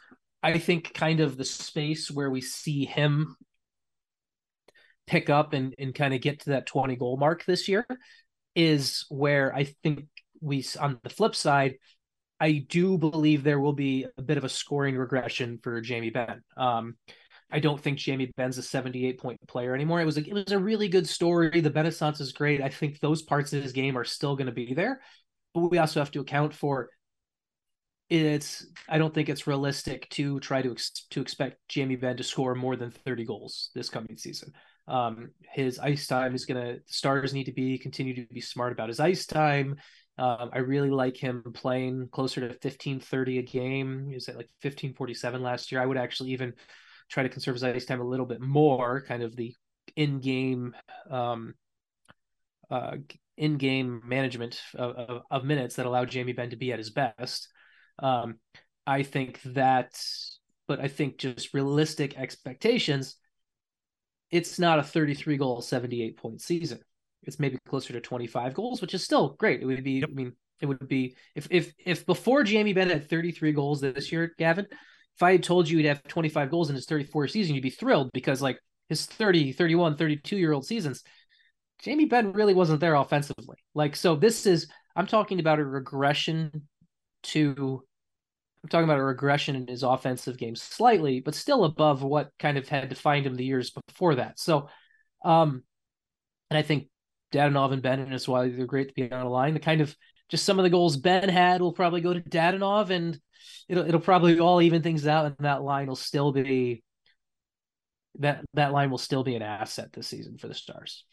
I 0.43 0.59
think 0.59 0.93
kind 0.93 1.21
of 1.21 1.37
the 1.37 1.45
space 1.45 2.11
where 2.11 2.29
we 2.29 2.41
see 2.41 2.85
him 2.85 3.37
pick 5.07 5.29
up 5.29 5.53
and, 5.53 5.73
and 5.79 5.95
kind 5.95 6.13
of 6.13 6.21
get 6.21 6.41
to 6.41 6.51
that 6.51 6.67
20 6.67 6.97
goal 6.97 7.17
mark 7.17 7.45
this 7.45 7.67
year 7.69 7.85
is 8.55 9.05
where 9.09 9.55
I 9.55 9.63
think 9.83 10.05
we, 10.41 10.65
on 10.79 10.99
the 11.01 11.09
flip 11.09 11.33
side, 11.35 11.75
I 12.39 12.65
do 12.67 12.97
believe 12.97 13.43
there 13.43 13.59
will 13.59 13.73
be 13.73 14.05
a 14.17 14.21
bit 14.21 14.37
of 14.37 14.43
a 14.43 14.49
scoring 14.49 14.97
regression 14.97 15.59
for 15.63 15.79
Jamie 15.79 16.09
Benn. 16.09 16.41
Um, 16.57 16.95
I 17.49 17.59
don't 17.59 17.79
think 17.79 17.99
Jamie 17.99 18.31
Benn's 18.35 18.57
a 18.57 18.63
78 18.63 19.19
point 19.19 19.39
player 19.47 19.73
anymore. 19.73 20.01
It 20.01 20.05
was 20.05 20.17
a, 20.17 20.27
it 20.27 20.33
was 20.33 20.51
a 20.51 20.59
really 20.59 20.89
good 20.89 21.07
story. 21.07 21.61
The 21.61 21.71
Renaissance 21.71 22.19
is 22.19 22.33
great. 22.33 22.61
I 22.61 22.69
think 22.69 22.99
those 22.99 23.21
parts 23.21 23.53
of 23.53 23.63
his 23.63 23.71
game 23.71 23.97
are 23.97 24.03
still 24.03 24.35
going 24.35 24.47
to 24.47 24.53
be 24.53 24.73
there, 24.73 24.99
but 25.53 25.69
we 25.71 25.77
also 25.77 26.01
have 26.01 26.11
to 26.11 26.19
account 26.19 26.53
for 26.53 26.89
it's 28.09 28.65
I 28.87 28.97
don't 28.97 29.13
think 29.13 29.29
it's 29.29 29.47
realistic 29.47 30.09
to 30.11 30.39
try 30.39 30.61
to 30.61 30.71
ex- 30.71 31.05
to 31.11 31.21
expect 31.21 31.57
Jamie 31.67 31.95
Benn 31.95 32.17
to 32.17 32.23
score 32.23 32.55
more 32.55 32.75
than 32.75 32.91
30 32.91 33.25
goals 33.25 33.71
this 33.73 33.89
coming 33.89 34.17
season. 34.17 34.53
Um, 34.87 35.29
his 35.53 35.79
ice 35.79 36.07
time 36.07 36.35
is 36.35 36.45
gonna 36.45 36.75
the 36.85 36.93
stars 36.93 37.33
need 37.33 37.45
to 37.45 37.53
be 37.53 37.77
continue 37.77 38.13
to 38.15 38.33
be 38.33 38.41
smart 38.41 38.71
about 38.73 38.89
his 38.89 38.99
ice 38.99 39.25
time. 39.25 39.77
Um, 40.17 40.51
I 40.53 40.59
really 40.59 40.91
like 40.91 41.17
him 41.17 41.43
playing 41.53 42.09
closer 42.11 42.41
to 42.41 42.47
1530 42.47 43.39
a 43.39 43.41
game. 43.43 44.11
Is 44.13 44.27
it 44.27 44.35
like 44.35 44.49
1547 44.61 45.41
last 45.41 45.71
year? 45.71 45.81
I 45.81 45.85
would 45.85 45.97
actually 45.97 46.31
even 46.31 46.53
try 47.09 47.23
to 47.23 47.29
conserve 47.29 47.55
his 47.55 47.63
ice 47.63 47.85
time 47.85 48.01
a 48.01 48.07
little 48.07 48.25
bit 48.25 48.41
more, 48.41 49.03
kind 49.07 49.23
of 49.23 49.35
the 49.35 49.53
in-game 49.95 50.73
um 51.11 51.53
uh 52.71 52.95
in-game 53.37 54.01
management 54.05 54.61
of, 54.75 54.95
of, 54.95 55.21
of 55.29 55.43
minutes 55.43 55.75
that 55.75 55.85
allow 55.85 56.05
Jamie 56.05 56.33
Benn 56.33 56.51
to 56.51 56.55
be 56.55 56.71
at 56.71 56.79
his 56.79 56.91
best. 56.91 57.47
Um, 57.99 58.35
I 58.85 59.03
think 59.03 59.41
that, 59.43 59.93
but 60.67 60.79
I 60.79 60.87
think 60.87 61.17
just 61.17 61.53
realistic 61.53 62.17
expectations, 62.17 63.15
it's 64.31 64.59
not 64.59 64.79
a 64.79 64.83
33 64.83 65.37
goal, 65.37 65.61
78 65.61 66.17
point 66.17 66.41
season. 66.41 66.79
It's 67.23 67.39
maybe 67.39 67.57
closer 67.67 67.93
to 67.93 68.01
25 68.01 68.53
goals, 68.53 68.81
which 68.81 68.93
is 68.93 69.03
still 69.03 69.35
great. 69.39 69.61
It 69.61 69.65
would 69.65 69.83
be, 69.83 70.01
Yep. 70.01 70.09
I 70.09 70.13
mean, 70.13 70.33
it 70.61 70.65
would 70.65 70.87
be 70.87 71.15
if 71.35 71.47
if 71.49 71.73
if 71.77 72.05
before 72.05 72.43
Jamie 72.43 72.73
Benn 72.73 72.89
had 72.89 73.09
33 73.09 73.51
goals 73.51 73.81
this 73.81 74.11
year, 74.11 74.33
Gavin, 74.37 74.65
if 74.69 75.21
I 75.23 75.33
had 75.33 75.43
told 75.43 75.69
you 75.69 75.77
he'd 75.77 75.85
have 75.85 76.03
25 76.03 76.49
goals 76.49 76.69
in 76.69 76.75
his 76.75 76.85
34 76.85 77.27
season, 77.27 77.55
you'd 77.55 77.61
be 77.61 77.69
thrilled 77.69 78.11
because 78.13 78.41
like 78.41 78.57
his 78.89 79.05
30, 79.05 79.53
31, 79.53 79.97
32 79.97 80.37
year 80.37 80.53
old 80.53 80.65
seasons, 80.65 81.03
Jamie 81.79 82.05
Benn 82.05 82.33
really 82.33 82.53
wasn't 82.53 82.79
there 82.79 82.95
offensively. 82.95 83.57
Like, 83.73 83.95
so 83.95 84.15
this 84.15 84.45
is, 84.45 84.67
I'm 84.95 85.07
talking 85.07 85.39
about 85.39 85.59
a 85.59 85.65
regression 85.65 86.67
to 87.23 87.83
I'm 88.63 88.69
talking 88.69 88.85
about 88.85 88.99
a 88.99 89.03
regression 89.03 89.57
in 89.57 89.67
his 89.67 89.83
offensive 89.83 90.37
game 90.37 90.55
slightly, 90.55 91.19
but 91.19 91.35
still 91.35 91.65
above 91.65 92.01
what 92.01 92.31
kind 92.39 92.57
of 92.57 92.69
had 92.69 92.87
defined 92.87 93.25
him 93.25 93.35
the 93.35 93.43
years 93.43 93.71
before 93.87 94.15
that. 94.15 94.39
So 94.39 94.69
um 95.23 95.63
and 96.49 96.57
I 96.57 96.61
think 96.61 96.87
Dadonov 97.33 97.73
and 97.73 97.81
Benn 97.81 97.99
and 97.99 98.13
is 98.13 98.27
why 98.27 98.47
they're 98.47 98.65
great 98.65 98.89
to 98.89 98.93
be 98.93 99.11
on 99.11 99.25
a 99.25 99.29
line. 99.29 99.53
The 99.53 99.59
kind 99.59 99.81
of 99.81 99.95
just 100.29 100.45
some 100.45 100.59
of 100.59 100.63
the 100.63 100.69
goals 100.69 100.97
Benn 100.97 101.29
had 101.29 101.61
will 101.61 101.73
probably 101.73 102.01
go 102.01 102.13
to 102.13 102.21
Dadonov 102.21 102.89
and 102.89 103.19
it'll 103.67 103.85
it'll 103.85 103.99
probably 103.99 104.39
all 104.39 104.61
even 104.61 104.81
things 104.81 105.07
out 105.07 105.25
and 105.25 105.35
that 105.39 105.63
line 105.63 105.87
will 105.87 105.95
still 105.95 106.31
be 106.31 106.83
that 108.19 108.43
that 108.53 108.71
line 108.71 108.91
will 108.91 108.97
still 108.97 109.23
be 109.23 109.35
an 109.35 109.41
asset 109.41 109.91
this 109.93 110.07
season 110.07 110.37
for 110.37 110.47
the 110.47 110.53
Stars. 110.53 111.05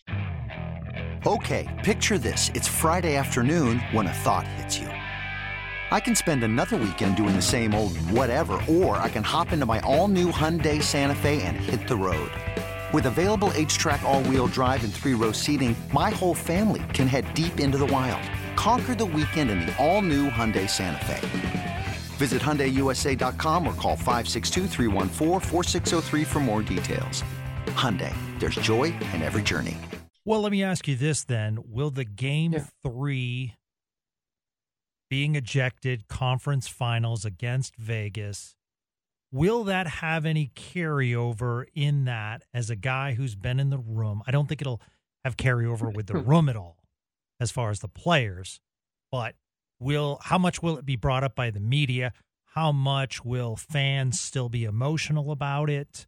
Okay, 1.26 1.68
picture 1.84 2.18
this. 2.18 2.50
It's 2.54 2.68
Friday 2.68 3.16
afternoon 3.16 3.78
when 3.92 4.06
a 4.06 4.12
thought 4.12 4.46
hits 4.46 4.78
you. 4.78 4.88
I 5.90 5.98
can 5.98 6.14
spend 6.14 6.44
another 6.44 6.76
weekend 6.76 7.16
doing 7.16 7.34
the 7.34 7.42
same 7.42 7.74
old 7.74 7.96
whatever, 8.12 8.62
or 8.68 8.96
I 8.98 9.08
can 9.08 9.24
hop 9.24 9.52
into 9.52 9.66
my 9.66 9.80
all 9.80 10.06
new 10.06 10.30
Hyundai 10.30 10.80
Santa 10.82 11.14
Fe 11.16 11.42
and 11.42 11.56
hit 11.56 11.88
the 11.88 11.96
road. 11.96 12.30
With 12.92 13.06
available 13.06 13.48
HTRAC, 13.50 14.02
all 14.02 14.22
wheel 14.24 14.46
drive, 14.46 14.84
and 14.84 14.92
three 14.94 15.14
row 15.14 15.32
seating, 15.32 15.74
my 15.92 16.10
whole 16.10 16.34
family 16.34 16.82
can 16.94 17.06
head 17.08 17.32
deep 17.34 17.58
into 17.60 17.76
the 17.78 17.86
wild. 17.86 18.22
Conquer 18.56 18.94
the 18.94 19.04
weekend 19.06 19.50
in 19.50 19.60
the 19.60 19.74
all 19.84 20.00
new 20.02 20.28
Hyundai 20.30 20.68
Santa 20.70 21.04
Fe. 21.04 21.20
Visit 22.18 22.40
HyundaiUSA.com 22.42 23.66
or 23.66 23.72
call 23.74 23.96
562-314-4603 23.96 26.26
for 26.26 26.40
more 26.40 26.62
details. 26.62 27.24
Hyundai, 27.68 28.12
there's 28.38 28.56
joy 28.56 28.84
in 29.14 29.22
every 29.22 29.42
journey. 29.42 29.76
Well, 30.26 30.42
let 30.42 30.52
me 30.52 30.62
ask 30.62 30.86
you 30.86 30.96
this 30.96 31.24
then: 31.24 31.58
Will 31.64 31.90
the 31.90 32.04
game 32.04 32.52
Yeah. 32.52 32.66
three 32.84 33.54
being 35.10 35.34
ejected 35.34 36.08
conference 36.08 36.68
finals 36.68 37.24
against 37.24 37.76
Vegas? 37.76 38.56
Will 39.32 39.64
that 39.64 39.86
have 39.86 40.24
any 40.24 40.50
carryover 40.54 41.64
in 41.74 42.04
that 42.04 42.42
as 42.54 42.70
a 42.70 42.76
guy 42.76 43.14
who's 43.14 43.34
been 43.34 43.60
in 43.60 43.70
the 43.70 43.78
room? 43.78 44.22
I 44.26 44.30
don't 44.30 44.48
think 44.48 44.62
it'll 44.62 44.80
have 45.24 45.36
carryover 45.36 45.94
with 45.94 46.06
the 46.06 46.16
room 46.18 46.48
at 46.48 46.56
all 46.56 46.78
as 47.38 47.50
far 47.50 47.70
as 47.70 47.80
the 47.80 47.88
players, 47.88 48.60
but 49.12 49.34
will 49.78 50.18
how 50.22 50.38
much 50.38 50.62
will 50.62 50.78
it 50.78 50.86
be 50.86 50.96
brought 50.96 51.24
up 51.24 51.34
by 51.34 51.50
the 51.50 51.60
media? 51.60 52.12
How 52.54 52.72
much 52.72 53.24
will 53.24 53.56
fans 53.56 54.20
still 54.20 54.48
be 54.48 54.64
emotional 54.64 55.30
about 55.30 55.70
it? 55.70 56.06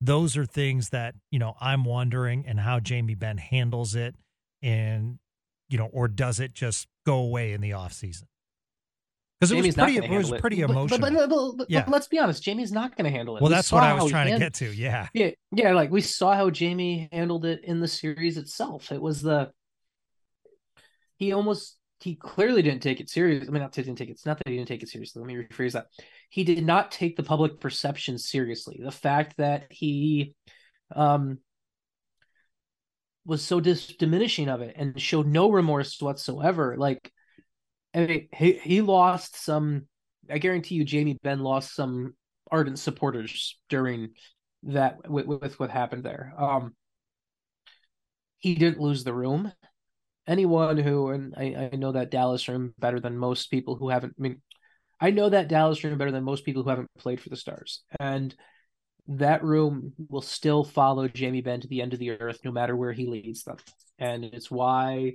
Those 0.00 0.36
are 0.36 0.44
things 0.44 0.90
that, 0.90 1.14
you 1.30 1.38
know, 1.38 1.54
I'm 1.60 1.84
wondering 1.84 2.44
and 2.46 2.60
how 2.60 2.80
Jamie 2.80 3.14
Benn 3.14 3.38
handles 3.38 3.94
it 3.94 4.14
and 4.62 5.18
you 5.68 5.78
know, 5.78 5.86
or 5.86 6.08
does 6.08 6.40
it 6.40 6.54
just 6.54 6.86
go 7.06 7.16
away 7.16 7.52
in 7.52 7.60
the 7.60 7.72
off 7.72 7.92
season? 7.92 8.28
Because 9.40 9.50
it 9.52 9.56
was 9.66 9.74
pretty 9.74 9.96
it 9.96 10.10
was 10.10 10.30
pretty 10.40 10.60
But- 10.62 10.68
but- 10.68 10.72
emotional. 10.72 11.00
But, 11.00 11.28
but, 11.28 11.56
but, 11.58 11.70
Yeah. 11.70 11.84
let's 11.88 12.06
be 12.08 12.18
honest, 12.18 12.42
Jamie's 12.42 12.72
not 12.72 12.96
going 12.96 13.04
to 13.04 13.10
handle 13.10 13.36
it. 13.36 13.42
well, 13.42 13.50
We 13.50 13.54
that's 13.56 13.70
what 13.72 13.82
I 13.82 13.92
was 13.94 14.10
trying 14.10 14.32
to 14.32 14.38
get 14.38 14.54
to. 14.54 14.72
Yeah. 14.74 15.08
Yeah, 15.12 15.30
yeah, 15.52 15.72
like 15.72 15.90
we 15.90 16.00
saw 16.00 16.34
how 16.34 16.50
Jamie 16.50 17.08
handled 17.12 17.44
it 17.44 17.64
in 17.64 17.80
the 17.80 17.88
series 17.88 18.36
itself. 18.38 18.92
It 18.92 19.00
was 19.02 19.22
the 19.22 19.50
he 21.18 21.32
almost 21.32 21.76
he 22.00 22.16
clearly 22.16 22.60
didn't 22.62 22.82
take 22.82 23.00
it 23.00 23.08
serious. 23.08 23.48
I 23.48 23.50
mean, 23.50 23.62
not 23.62 23.72
didn't 23.72 23.96
take 23.96 24.08
it. 24.08 24.12
It's 24.12 24.26
not 24.26 24.36
that 24.38 24.48
he 24.48 24.56
didn't 24.56 24.68
take 24.68 24.82
it 24.82 24.88
seriously. 24.88 25.20
Let 25.20 25.26
me 25.28 25.34
rephrase 25.36 25.72
that. 25.72 25.86
He 26.28 26.44
did 26.44 26.64
not 26.64 26.90
take 26.90 27.16
the 27.16 27.22
public 27.22 27.60
perception 27.60 28.18
seriously. 28.18 28.80
The 28.82 28.90
fact 28.92 29.36
that 29.38 29.66
he 29.70 30.34
um 30.94 31.38
was 33.24 33.42
so 33.42 33.58
dis- 33.58 33.86
diminishing 33.96 34.48
of 34.50 34.60
it 34.60 34.74
and 34.76 35.00
showed 35.00 35.26
no 35.26 35.50
remorse 35.50 35.98
whatsoever. 36.00 36.76
Like, 36.76 37.10
Mean, 37.94 38.28
he 38.34 38.52
he 38.54 38.80
lost 38.80 39.42
some. 39.42 39.86
I 40.30 40.38
guarantee 40.38 40.74
you, 40.74 40.84
Jamie 40.84 41.18
Benn 41.22 41.40
lost 41.40 41.74
some 41.74 42.14
ardent 42.50 42.78
supporters 42.78 43.58
during 43.68 44.10
that 44.64 45.08
with, 45.08 45.26
with 45.26 45.60
what 45.60 45.70
happened 45.70 46.02
there. 46.04 46.32
Um, 46.38 46.74
he 48.38 48.54
didn't 48.54 48.80
lose 48.80 49.04
the 49.04 49.14
room. 49.14 49.52
Anyone 50.26 50.78
who, 50.78 51.10
and 51.10 51.34
I, 51.36 51.70
I 51.72 51.76
know 51.76 51.92
that 51.92 52.10
Dallas 52.10 52.48
room 52.48 52.74
better 52.78 52.98
than 52.98 53.18
most 53.18 53.50
people 53.50 53.76
who 53.76 53.90
haven't. 53.90 54.14
I 54.18 54.22
mean, 54.22 54.42
I 55.00 55.10
know 55.10 55.28
that 55.28 55.48
Dallas 55.48 55.84
room 55.84 55.98
better 55.98 56.12
than 56.12 56.24
most 56.24 56.44
people 56.44 56.62
who 56.62 56.70
haven't 56.70 56.90
played 56.98 57.20
for 57.20 57.28
the 57.28 57.36
Stars, 57.36 57.82
and 58.00 58.34
that 59.06 59.44
room 59.44 59.92
will 60.08 60.22
still 60.22 60.64
follow 60.64 61.08
Jamie 61.08 61.42
Benn 61.42 61.60
to 61.60 61.68
the 61.68 61.82
end 61.82 61.92
of 61.92 61.98
the 61.98 62.12
earth, 62.12 62.38
no 62.44 62.50
matter 62.52 62.74
where 62.74 62.92
he 62.92 63.06
leads 63.06 63.42
them. 63.42 63.58
And 63.98 64.24
it's 64.24 64.50
why 64.50 65.14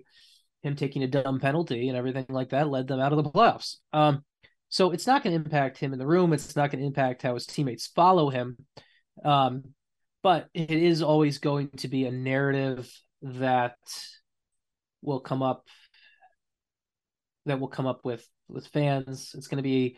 him 0.62 0.76
taking 0.76 1.04
a 1.04 1.08
dumb 1.08 1.40
penalty 1.40 1.88
and 1.88 1.98
everything 1.98 2.26
like 2.30 2.50
that 2.50 2.70
led 2.70 2.88
them 2.88 3.00
out 3.00 3.14
of 3.14 3.24
the 3.24 3.30
playoffs. 3.30 3.78
Um, 3.94 4.24
so 4.70 4.92
it's 4.92 5.08
not 5.08 5.24
going 5.24 5.34
to 5.34 5.44
impact 5.44 5.78
him 5.78 5.94
in 5.94 6.00
the 6.00 6.06
room. 6.06 6.34
It's 6.34 6.56
not 6.56 6.72
going 6.72 6.82
to 6.82 6.88
impact 6.88 7.24
how 7.24 7.34
his 7.34 7.46
teammates 7.46 7.88
follow 7.88 8.30
him. 8.30 8.58
Um, 9.24 9.64
but 10.22 10.48
it 10.54 10.72
is 10.72 11.02
always 11.02 11.40
going 11.40 11.70
to 11.78 11.88
be 11.88 12.06
a 12.06 12.12
narrative 12.12 12.92
that 13.22 13.78
will 15.02 15.22
come 15.22 15.42
up 15.42 15.66
that 17.46 17.60
will 17.60 17.70
come 17.70 17.88
up 17.88 18.02
with 18.04 18.28
with 18.48 18.68
fans. 18.68 19.32
It's 19.34 19.48
going 19.48 19.58
to 19.58 19.64
be 19.64 19.98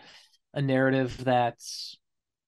a 0.53 0.61
narrative 0.61 1.23
that 1.25 1.57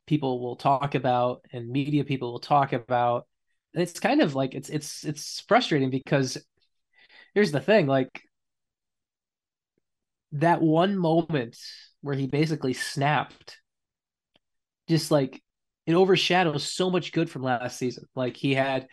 people 0.05 0.41
will 0.41 0.55
talk 0.55 0.95
about 0.95 1.41
and 1.51 1.69
media 1.69 2.03
people 2.03 2.31
will 2.31 2.39
talk 2.39 2.73
about 2.73 3.25
it's 3.73 3.99
kind 3.99 4.21
of 4.21 4.35
like 4.35 4.53
it's 4.53 4.69
it's 4.69 5.03
it's 5.03 5.39
frustrating 5.47 5.89
because 5.89 6.37
here's 7.33 7.51
the 7.51 7.59
thing, 7.59 7.87
like 7.87 8.21
that 10.33 10.61
one 10.61 10.97
moment 10.97 11.57
where 12.01 12.15
he 12.15 12.27
basically 12.27 12.73
snapped, 12.73 13.57
just 14.87 15.11
like 15.11 15.41
it 15.85 15.93
overshadows 15.93 16.63
so 16.63 16.89
much 16.89 17.11
good 17.11 17.29
from 17.29 17.43
last 17.43 17.77
season. 17.77 18.05
Like 18.15 18.35
he 18.37 18.53
had 18.53 18.87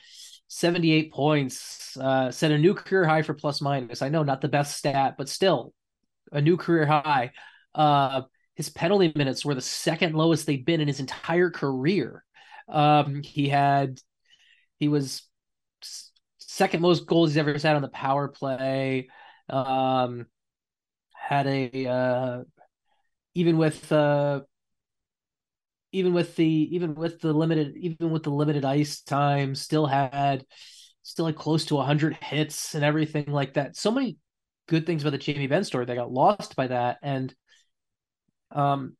78 0.48 1.12
points, 1.12 1.96
uh, 1.96 2.30
set 2.30 2.52
a 2.52 2.58
new 2.58 2.74
career 2.74 3.04
high 3.04 3.22
for 3.22 3.34
plus 3.34 3.60
minus. 3.60 4.02
I 4.02 4.08
know 4.08 4.22
not 4.22 4.40
the 4.40 4.48
best 4.48 4.76
stat, 4.76 5.14
but 5.16 5.28
still 5.28 5.72
a 6.32 6.40
new 6.40 6.56
career 6.56 6.86
high. 6.86 7.32
Uh, 7.74 8.22
his 8.56 8.68
penalty 8.68 9.12
minutes 9.14 9.44
were 9.44 9.54
the 9.54 9.60
second 9.60 10.14
lowest 10.14 10.46
they've 10.46 10.64
been 10.64 10.80
in 10.80 10.88
his 10.88 11.00
entire 11.00 11.50
career. 11.50 12.24
Um, 12.68 13.22
he 13.22 13.48
had, 13.48 13.98
he 14.78 14.88
was 14.88 15.22
second 16.50 16.80
most 16.82 17.06
goals 17.06 17.30
he's 17.30 17.38
ever 17.38 17.52
had 17.52 17.76
on 17.76 17.82
the 17.82 17.88
power 17.88 18.28
play. 18.28 19.08
Um, 19.48 20.26
had 21.14 21.46
a, 21.46 21.86
uh, 21.86 22.44
even 23.34 23.58
with, 23.58 23.90
uh, 23.92 24.42
even 25.92 26.14
with 26.14 26.36
the 26.36 26.44
even 26.44 26.94
with 26.94 27.20
the 27.20 27.32
limited 27.32 27.76
even 27.76 28.10
with 28.10 28.22
the 28.22 28.30
limited 28.30 28.64
ice 28.64 29.00
time 29.00 29.54
still 29.54 29.86
had 29.86 30.44
still 31.02 31.26
had 31.26 31.36
close 31.36 31.64
to 31.66 31.74
100 31.76 32.14
hits 32.16 32.74
and 32.74 32.84
everything 32.84 33.26
like 33.26 33.54
that. 33.54 33.76
So 33.76 33.90
many 33.90 34.18
good 34.68 34.86
things 34.86 35.02
about 35.02 35.10
the 35.10 35.18
jamie 35.18 35.48
Benn 35.48 35.64
story 35.64 35.84
that 35.84 35.94
got 35.94 36.12
lost 36.12 36.54
by 36.54 36.68
that. 36.68 36.98
And 37.02 37.34
um 38.52 38.96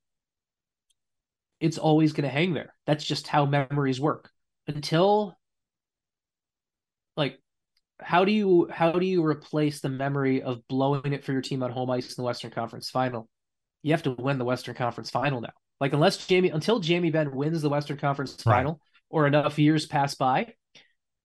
it's 1.60 1.78
always 1.78 2.12
going 2.12 2.24
to 2.24 2.30
hang 2.30 2.54
there. 2.54 2.74
That's 2.86 3.04
just 3.04 3.26
how 3.26 3.44
memories 3.46 4.00
work. 4.00 4.30
Until 4.66 5.28
like 5.28 5.36
how 8.02 8.24
do 8.24 8.32
you 8.32 8.68
how 8.70 8.92
do 8.92 9.06
you 9.06 9.24
replace 9.24 9.80
the 9.80 9.88
memory 9.88 10.42
of 10.42 10.66
blowing 10.68 11.12
it 11.12 11.24
for 11.24 11.32
your 11.32 11.42
team 11.42 11.62
on 11.62 11.70
home 11.70 11.90
ice 11.90 12.08
in 12.08 12.14
the 12.16 12.26
western 12.26 12.50
conference 12.50 12.90
final 12.90 13.28
you 13.82 13.92
have 13.92 14.02
to 14.02 14.12
win 14.12 14.38
the 14.38 14.44
western 14.44 14.74
conference 14.74 15.10
final 15.10 15.40
now 15.40 15.52
like 15.80 15.94
unless 15.94 16.26
Jamie 16.26 16.50
until 16.50 16.78
Jamie 16.78 17.10
Benn 17.10 17.34
wins 17.34 17.62
the 17.62 17.70
Western 17.70 17.96
Conference 17.96 18.36
right. 18.44 18.56
final 18.56 18.80
or 19.08 19.26
enough 19.26 19.58
years 19.58 19.86
pass 19.86 20.14
by, 20.14 20.52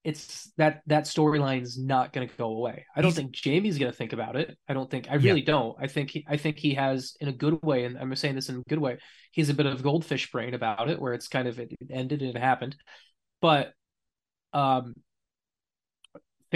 it's 0.02 0.50
that 0.56 0.80
that 0.86 1.04
storyline's 1.04 1.78
not 1.78 2.12
going 2.12 2.26
to 2.26 2.36
go 2.36 2.48
away. 2.48 2.86
I 2.94 3.02
don't 3.02 3.10
He's, 3.10 3.16
think 3.16 3.32
Jamie's 3.32 3.78
going 3.78 3.92
to 3.92 3.96
think 3.96 4.14
about 4.14 4.36
it. 4.36 4.56
I 4.66 4.72
don't 4.72 4.90
think 4.90 5.08
I 5.10 5.16
really 5.16 5.40
yeah. 5.40 5.46
don't. 5.46 5.76
I 5.78 5.88
think 5.88 6.10
he, 6.10 6.24
I 6.26 6.38
think 6.38 6.58
he 6.58 6.74
has 6.74 7.14
in 7.20 7.28
a 7.28 7.32
good 7.32 7.62
way, 7.62 7.84
and 7.84 7.98
I'm 7.98 8.14
saying 8.16 8.34
this 8.34 8.48
in 8.48 8.56
a 8.56 8.62
good 8.68 8.78
way. 8.78 8.96
He's 9.30 9.50
a 9.50 9.54
bit 9.54 9.66
of 9.66 9.82
goldfish 9.82 10.30
brain 10.30 10.54
about 10.54 10.88
it, 10.88 10.98
where 10.98 11.12
it's 11.12 11.28
kind 11.28 11.46
of 11.46 11.60
it 11.60 11.74
ended 11.90 12.22
and 12.22 12.34
it 12.34 12.40
happened, 12.40 12.76
but 13.42 13.72
um, 14.54 14.94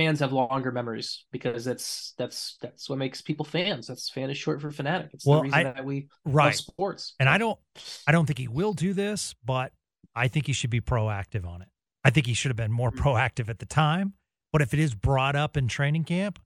fans 0.00 0.20
have 0.20 0.32
longer 0.32 0.72
memories 0.72 1.26
because 1.30 1.64
that's 1.64 2.14
that's 2.16 2.56
that's 2.62 2.88
what 2.88 2.98
makes 2.98 3.20
people 3.20 3.44
fans. 3.44 3.86
That's 3.86 4.08
fan 4.08 4.30
is 4.30 4.38
short 4.38 4.60
for 4.60 4.70
fanatic. 4.70 5.10
It's 5.12 5.26
well, 5.26 5.40
the 5.40 5.44
reason 5.44 5.58
I, 5.58 5.64
that 5.64 5.84
we 5.84 6.08
right. 6.24 6.46
love 6.46 6.54
sports. 6.54 7.14
And 7.20 7.28
I 7.28 7.36
don't 7.36 7.58
I 8.06 8.12
don't 8.12 8.24
think 8.24 8.38
he 8.38 8.48
will 8.48 8.72
do 8.72 8.94
this, 8.94 9.34
but 9.44 9.72
I 10.14 10.28
think 10.28 10.46
he 10.46 10.54
should 10.54 10.70
be 10.70 10.80
proactive 10.80 11.46
on 11.46 11.60
it. 11.60 11.68
I 12.02 12.10
think 12.10 12.26
he 12.26 12.34
should 12.34 12.48
have 12.48 12.56
been 12.56 12.72
more 12.72 12.90
mm-hmm. 12.90 13.06
proactive 13.06 13.50
at 13.50 13.58
the 13.58 13.66
time. 13.66 14.14
But 14.52 14.62
if 14.62 14.72
it 14.72 14.80
is 14.80 14.94
brought 14.94 15.36
up 15.36 15.56
in 15.56 15.68
training 15.68 16.04
camp, 16.04 16.38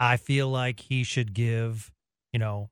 I 0.00 0.16
feel 0.16 0.48
like 0.48 0.80
he 0.80 1.04
should 1.04 1.32
give, 1.32 1.92
you 2.32 2.38
know, 2.38 2.70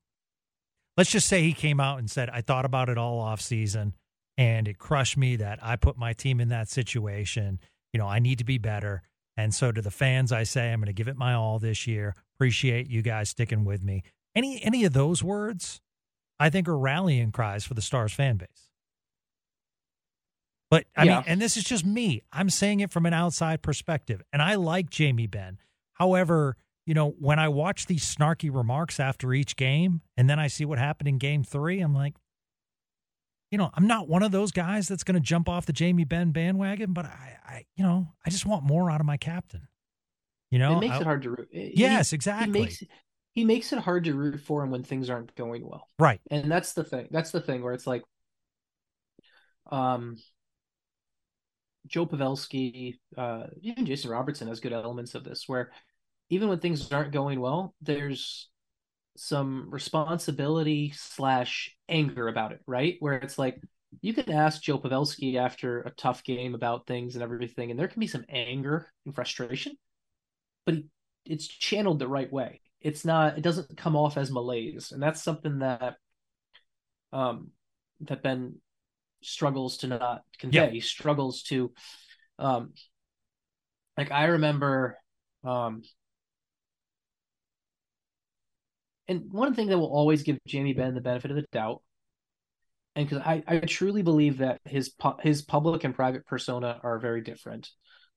let's 0.97 1.09
just 1.09 1.27
say 1.27 1.41
he 1.41 1.53
came 1.53 1.79
out 1.79 1.97
and 1.97 2.11
said, 2.11 2.29
I 2.29 2.41
thought 2.41 2.65
about 2.65 2.89
it 2.89 2.97
all 2.97 3.19
off 3.19 3.41
season 3.41 3.93
and 4.37 4.67
it 4.67 4.77
crushed 4.77 5.17
me 5.17 5.37
that 5.37 5.59
I 5.61 5.77
put 5.77 5.97
my 5.97 6.13
team 6.13 6.39
in 6.39 6.49
that 6.49 6.69
situation. 6.69 7.59
You 7.93 7.99
know, 7.99 8.07
I 8.07 8.19
need 8.19 8.37
to 8.37 8.43
be 8.43 8.57
better. 8.57 9.01
And 9.37 9.53
so 9.53 9.71
to 9.71 9.81
the 9.81 9.91
fans, 9.91 10.31
I 10.31 10.43
say 10.43 10.73
I'm 10.73 10.79
going 10.79 10.87
to 10.87 10.93
give 10.93 11.07
it 11.07 11.15
my 11.15 11.33
all 11.33 11.59
this 11.59 11.85
year. 11.85 12.15
Appreciate 12.35 12.89
you 12.89 13.03
guys 13.03 13.29
sticking 13.29 13.63
with 13.63 13.83
me. 13.83 14.03
Any 14.35 14.61
any 14.63 14.83
of 14.83 14.93
those 14.93 15.23
words, 15.23 15.79
I 16.39 16.49
think, 16.49 16.67
are 16.67 16.77
rallying 16.77 17.31
cries 17.31 17.63
for 17.63 17.75
the 17.75 17.81
Stars 17.81 18.13
fan 18.13 18.37
base. 18.37 18.69
But 20.69 20.85
I 20.95 21.03
yeah. 21.03 21.15
mean, 21.15 21.23
and 21.27 21.41
this 21.41 21.55
is 21.55 21.63
just 21.63 21.85
me. 21.85 22.23
I'm 22.33 22.49
saying 22.49 22.81
it 22.81 22.91
from 22.91 23.05
an 23.05 23.13
outside 23.13 23.61
perspective, 23.61 24.21
and 24.33 24.41
I 24.41 24.55
like 24.55 24.89
Jamie 24.89 25.27
Benn. 25.27 25.59
However, 25.93 26.57
you 26.85 26.93
know, 26.93 27.11
when 27.19 27.39
I 27.39 27.47
watch 27.47 27.85
these 27.85 28.03
snarky 28.03 28.53
remarks 28.53 28.99
after 28.99 29.33
each 29.33 29.55
game, 29.55 30.01
and 30.17 30.29
then 30.29 30.39
I 30.39 30.47
see 30.47 30.65
what 30.65 30.77
happened 30.77 31.07
in 31.07 31.19
Game 31.19 31.43
Three, 31.43 31.79
I'm 31.79 31.93
like, 31.93 32.15
you 33.51 33.57
know, 33.57 33.69
I'm 33.73 33.87
not 33.87 34.09
one 34.09 34.23
of 34.23 34.31
those 34.31 34.51
guys 34.51 34.87
that's 34.87 35.03
going 35.03 35.15
to 35.15 35.21
jump 35.21 35.47
off 35.47 35.65
the 35.65 35.73
Jamie 35.73 36.03
Benn 36.03 36.31
bandwagon, 36.31 36.93
but 36.93 37.05
I, 37.05 37.37
I, 37.45 37.65
you 37.75 37.83
know, 37.83 38.07
I 38.25 38.29
just 38.29 38.45
want 38.45 38.63
more 38.63 38.91
out 38.91 38.99
of 38.99 39.05
my 39.05 39.17
captain. 39.17 39.67
You 40.51 40.59
know, 40.59 40.77
it 40.77 40.81
makes 40.81 40.95
I, 40.95 40.99
it 40.99 41.03
hard 41.03 41.21
to 41.23 41.29
root. 41.31 41.49
Yes, 41.51 42.11
he, 42.11 42.15
exactly. 42.15 42.59
He 42.59 42.65
makes 42.65 42.83
he 43.33 43.45
makes 43.45 43.71
it 43.71 43.79
hard 43.79 44.05
to 44.05 44.13
root 44.13 44.41
for 44.41 44.63
him 44.63 44.71
when 44.71 44.83
things 44.83 45.09
aren't 45.09 45.35
going 45.35 45.67
well. 45.67 45.87
Right. 45.99 46.19
And 46.31 46.51
that's 46.51 46.73
the 46.73 46.83
thing. 46.83 47.07
That's 47.11 47.31
the 47.31 47.41
thing 47.41 47.61
where 47.61 47.73
it's 47.73 47.85
like, 47.85 48.01
um, 49.69 50.17
Joe 51.85 52.07
Pavelski, 52.07 52.95
uh, 53.15 53.43
even 53.61 53.85
Jason 53.85 54.09
Robertson 54.09 54.47
has 54.47 54.59
good 54.59 54.73
elements 54.73 55.13
of 55.13 55.23
this, 55.23 55.43
where 55.47 55.71
even 56.29 56.49
when 56.49 56.59
things 56.59 56.91
aren't 56.91 57.11
going 57.11 57.39
well, 57.39 57.75
there's 57.81 58.49
some 59.17 59.69
responsibility 59.69 60.91
slash 60.95 61.75
anger 61.89 62.27
about 62.27 62.51
it, 62.51 62.61
right? 62.67 62.95
Where 62.99 63.13
it's 63.13 63.37
like 63.37 63.61
you 64.01 64.13
can 64.13 64.31
ask 64.31 64.61
Joe 64.61 64.79
Pavelski 64.79 65.35
after 65.35 65.81
a 65.81 65.91
tough 65.91 66.23
game 66.23 66.55
about 66.55 66.87
things 66.87 67.15
and 67.15 67.23
everything, 67.23 67.71
and 67.71 67.79
there 67.79 67.87
can 67.87 67.99
be 67.99 68.07
some 68.07 68.25
anger 68.29 68.91
and 69.05 69.15
frustration, 69.15 69.77
but 70.65 70.75
it's 71.25 71.47
channeled 71.47 71.99
the 71.99 72.07
right 72.07 72.31
way. 72.31 72.61
It's 72.81 73.03
not. 73.03 73.37
It 73.37 73.41
doesn't 73.41 73.75
come 73.77 73.95
off 73.95 74.17
as 74.17 74.31
malaise, 74.31 74.91
and 74.91 75.01
that's 75.01 75.21
something 75.21 75.59
that 75.59 75.95
um 77.11 77.51
that 78.01 78.21
Benn 78.21 78.55
struggles 79.21 79.77
to 79.77 79.87
not 79.87 80.21
convey. 80.37 80.65
Yeah. 80.65 80.69
He 80.69 80.79
struggles 80.79 81.43
to 81.43 81.73
um 82.37 82.73
like 83.97 84.11
I 84.11 84.25
remember 84.25 84.97
um 85.43 85.81
and 89.07 89.31
one 89.31 89.53
thing 89.53 89.67
that 89.67 89.77
will 89.77 89.93
always 89.93 90.23
give 90.23 90.37
Jamie 90.47 90.73
Benn 90.73 90.95
the 90.95 91.01
benefit 91.01 91.31
of 91.31 91.37
the 91.37 91.45
doubt, 91.51 91.81
and 92.95 93.07
because 93.07 93.23
I, 93.25 93.43
I 93.47 93.59
truly 93.59 94.01
believe 94.01 94.39
that 94.39 94.59
his 94.65 94.93
his 95.21 95.41
public 95.41 95.83
and 95.83 95.95
private 95.95 96.25
persona 96.25 96.79
are 96.83 96.99
very 96.99 97.21
different. 97.21 97.69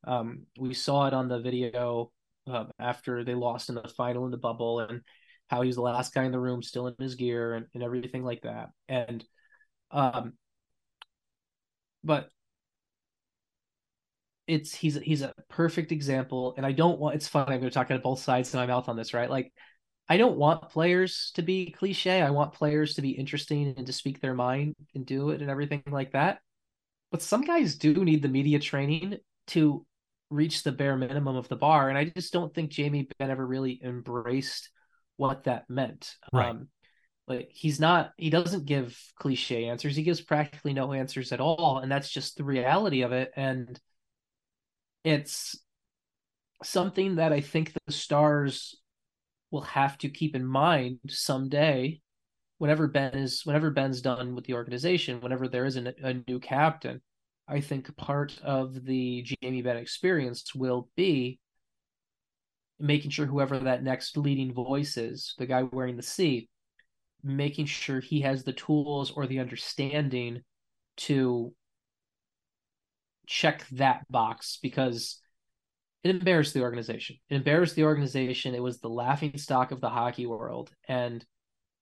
Um, 0.05 0.47
we 0.59 0.75
saw 0.75 1.07
it 1.07 1.15
on 1.15 1.29
the 1.29 1.41
video 1.41 2.11
uh, 2.47 2.65
after 2.79 3.25
they 3.25 3.35
lost 3.35 3.69
in 3.69 3.75
the 3.75 3.89
final 3.97 4.25
in 4.25 4.31
the 4.31 4.39
bubble, 4.39 4.81
and 4.81 5.03
how 5.49 5.63
he 5.63 5.67
was 5.67 5.77
the 5.77 5.83
last 5.83 6.15
guy 6.15 6.25
in 6.25 6.33
the 6.33 6.41
room, 6.41 6.63
still 6.63 6.87
in 6.87 6.95
his 6.99 7.15
gear, 7.15 7.55
and, 7.55 7.67
and 7.75 7.83
everything 7.83 8.25
like 8.25 8.43
that. 8.43 8.71
And 8.89 9.25
um, 9.91 10.35
but 12.03 12.31
it's 14.47 14.75
he's 14.75 14.97
he's 14.97 15.23
a 15.23 15.33
perfect 15.49 15.93
example, 15.93 16.55
and 16.57 16.67
I 16.67 16.73
don't 16.73 16.99
want. 16.99 17.15
It's 17.15 17.29
funny. 17.29 17.53
I'm 17.53 17.61
going 17.61 17.71
to 17.71 17.75
talk 17.75 17.91
out 17.91 17.97
of 17.97 18.03
both 18.03 18.21
sides 18.21 18.53
of 18.53 18.59
my 18.59 18.67
mouth 18.67 18.89
on 18.89 18.97
this, 18.97 19.15
right? 19.15 19.31
Like 19.31 19.53
I 20.11 20.17
don't 20.17 20.37
want 20.37 20.71
players 20.71 21.31
to 21.37 21.43
be 21.43 21.71
cliche. 21.71 22.21
I 22.21 22.31
want 22.31 22.53
players 22.53 22.95
to 22.95 23.03
be 23.03 23.11
interesting 23.11 23.73
and 23.77 23.87
to 23.87 23.93
speak 23.93 24.21
their 24.21 24.35
mind 24.35 24.75
and 24.93 25.07
do 25.07 25.31
it 25.31 25.41
and 25.41 25.49
everything 25.49 25.85
like 25.89 26.13
that. 26.13 26.41
But 27.13 27.23
some 27.23 27.43
guys 27.43 27.77
do 27.77 28.05
need 28.05 28.21
the 28.21 28.29
media 28.29 28.59
training 28.59 29.19
to 29.49 29.87
reach 30.29 30.65
the 30.65 30.73
bare 30.73 30.97
minimum 30.97 31.37
of 31.37 31.47
the 31.47 31.55
bar. 31.55 31.89
And 31.89 31.97
I 31.97 32.07
just 32.07 32.33
don't 32.33 32.53
think 32.53 32.73
Jamie 32.73 33.09
Benn 33.19 33.31
ever 33.31 33.47
really 33.47 33.81
embraced 33.85 34.71
what 35.17 35.45
that 35.45 35.71
meant. 35.71 36.17
Right. 36.33 36.51
Um, 36.51 36.67
like 37.29 37.51
he's 37.53 37.79
not 37.79 38.11
he 38.17 38.31
doesn't 38.31 38.67
give 38.67 39.01
cliche 39.15 39.67
answers. 39.67 39.95
He 39.95 40.03
gives 40.03 40.21
practically 40.21 40.75
no 40.75 40.93
answers 40.93 41.31
at 41.31 41.41
all. 41.41 41.79
And 41.79 41.91
that's 41.91 42.11
just 42.11 42.37
the 42.37 42.43
reality 42.43 43.03
of 43.03 43.13
it. 43.13 43.31
And 43.37 43.79
it's 45.05 45.57
something 46.65 47.15
that 47.17 47.33
I 47.33 47.43
think 47.43 47.73
the 47.87 47.93
stars 47.93 48.75
will 49.51 49.63
have 49.63 49.99
to 49.99 50.09
keep 50.09 50.35
in 50.35 50.45
mind 50.45 50.99
someday 51.09 52.01
whenever 52.59 52.87
Benn 52.87 53.15
is 53.15 53.45
whenever 53.47 53.71
benn's 53.71 54.03
done 54.03 54.35
with 54.35 54.45
the 54.45 54.55
organization, 54.55 55.21
whenever 55.21 55.49
there 55.49 55.65
is 55.65 55.77
a, 55.77 55.95
a 56.03 56.15
new 56.29 56.39
captain, 56.39 57.01
I 57.49 57.61
think 57.61 57.97
part 57.97 58.39
of 58.43 58.85
the 58.85 59.23
Jamie 59.23 59.63
benn 59.63 59.79
experience 59.79 60.55
will 60.55 60.89
be 60.95 61.41
making 62.79 63.11
sure 63.11 63.27
whoever 63.27 63.59
that 63.59 63.83
next 63.83 64.17
leading 64.17 64.53
voice 64.53 64.97
is, 64.97 65.35
the 65.39 65.47
guy 65.47 65.63
wearing 65.63 65.97
the 65.97 66.03
C, 66.03 66.49
making 67.23 67.67
sure 67.67 68.01
he 68.01 68.21
has 68.21 68.45
the 68.45 68.53
tools 68.53 69.11
or 69.11 69.27
the 69.27 69.41
understanding 69.41 70.43
to 70.99 71.55
check 73.27 73.67
that 73.73 74.11
box 74.11 74.59
because 74.63 75.19
it 76.03 76.11
embarrassed 76.11 76.55
the 76.55 76.63
organization. 76.63 77.17
It 77.29 77.37
embarrassed 77.37 77.77
the 77.77 77.85
organization. 77.85 78.55
It 78.55 78.63
was 78.63 78.81
the 78.81 78.89
laughing 78.89 79.37
stock 79.37 79.71
of 79.71 79.81
the 79.81 79.91
hockey 79.91 80.27
world. 80.27 80.71
And 80.89 81.25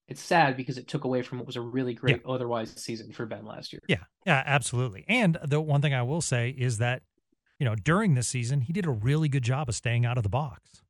it's 0.07 0.21
sad 0.21 0.57
because 0.57 0.77
it 0.77 0.87
took 0.87 1.03
away 1.03 1.21
from 1.21 1.37
what 1.37 1.47
was 1.47 1.55
a 1.55 1.61
really 1.61 1.93
great 1.93 2.21
yeah. 2.25 2.31
otherwise 2.31 2.73
season 2.81 3.11
for 3.11 3.25
Benn 3.25 3.45
last 3.45 3.71
year. 3.71 3.81
Yeah, 3.87 4.03
yeah, 4.25 4.43
absolutely. 4.45 5.05
And 5.07 5.37
the 5.45 5.61
one 5.61 5.81
thing 5.81 5.93
I 5.93 6.01
will 6.01 6.21
say 6.21 6.49
is 6.49 6.79
that 6.79 7.03
you 7.59 7.65
know, 7.65 7.75
during 7.75 8.13
this 8.15 8.27
season, 8.27 8.61
he 8.61 8.73
did 8.73 8.85
a 8.85 8.89
really 8.89 9.27
good 9.27 9.43
job 9.43 9.67
of 9.67 9.75
staying 9.75 10.05
out 10.05 10.17
of 10.17 10.23
the 10.23 10.29
box. 10.29 10.81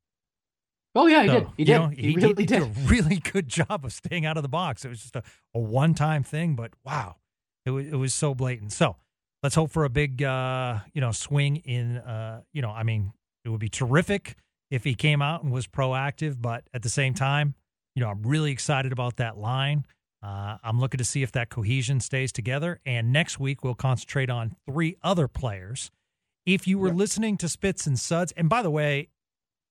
Oh 0.94 1.06
yeah, 1.06 1.22
he 1.22 1.28
So, 1.28 1.34
did. 1.40 1.48
He 1.56 1.64
did. 1.64 1.72
know, 1.72 1.88
he, 1.88 2.14
really 2.14 2.46
did, 2.46 2.46
did. 2.46 2.62
a 2.62 2.64
really 2.86 3.16
good 3.16 3.48
job 3.48 3.84
of 3.84 3.92
staying 3.92 4.24
out 4.24 4.36
of 4.36 4.42
the 4.42 4.48
box. 4.48 4.84
It 4.84 4.88
was 4.88 5.00
just 5.00 5.16
a, 5.16 5.22
a 5.54 5.58
one 5.58 5.94
time 5.94 6.22
thing, 6.22 6.54
but 6.56 6.72
wow, 6.84 7.16
it 7.64 7.70
was 7.70 7.86
it 7.86 7.96
was 7.96 8.14
so 8.14 8.34
blatant. 8.34 8.72
So 8.72 8.96
let's 9.42 9.54
hope 9.54 9.70
for 9.70 9.84
a 9.84 9.88
big 9.90 10.22
uh, 10.22 10.78
you 10.92 11.00
know 11.00 11.12
swing 11.12 11.56
in 11.56 11.98
uh, 11.98 12.42
you 12.52 12.62
know 12.62 12.70
I 12.70 12.82
mean 12.82 13.12
it 13.44 13.48
would 13.48 13.60
be 13.60 13.68
terrific 13.68 14.36
if 14.70 14.84
he 14.84 14.94
came 14.94 15.20
out 15.22 15.42
and 15.42 15.52
was 15.52 15.66
proactive, 15.66 16.36
but 16.40 16.64
at 16.72 16.82
the 16.82 16.88
same 16.88 17.14
time, 17.14 17.54
you 17.94 18.02
know 18.02 18.08
I'm 18.10 18.22
really 18.22 18.52
excited 18.52 18.92
about 18.92 19.16
that 19.16 19.36
line. 19.36 19.84
Uh, 20.22 20.58
I'm 20.62 20.78
looking 20.78 20.98
to 20.98 21.04
see 21.04 21.22
if 21.22 21.32
that 21.32 21.48
cohesion 21.48 22.00
stays 22.00 22.32
together. 22.32 22.80
And 22.84 23.12
next 23.12 23.40
week 23.40 23.64
we'll 23.64 23.74
concentrate 23.74 24.28
on 24.28 24.54
three 24.66 24.96
other 25.02 25.28
players. 25.28 25.90
If 26.46 26.66
you 26.66 26.78
were 26.78 26.92
listening 26.92 27.36
to 27.38 27.48
Spits 27.48 27.86
and 27.86 27.98
Suds, 27.98 28.32
and 28.36 28.48
by 28.48 28.62
the 28.62 28.70
way, 28.70 29.08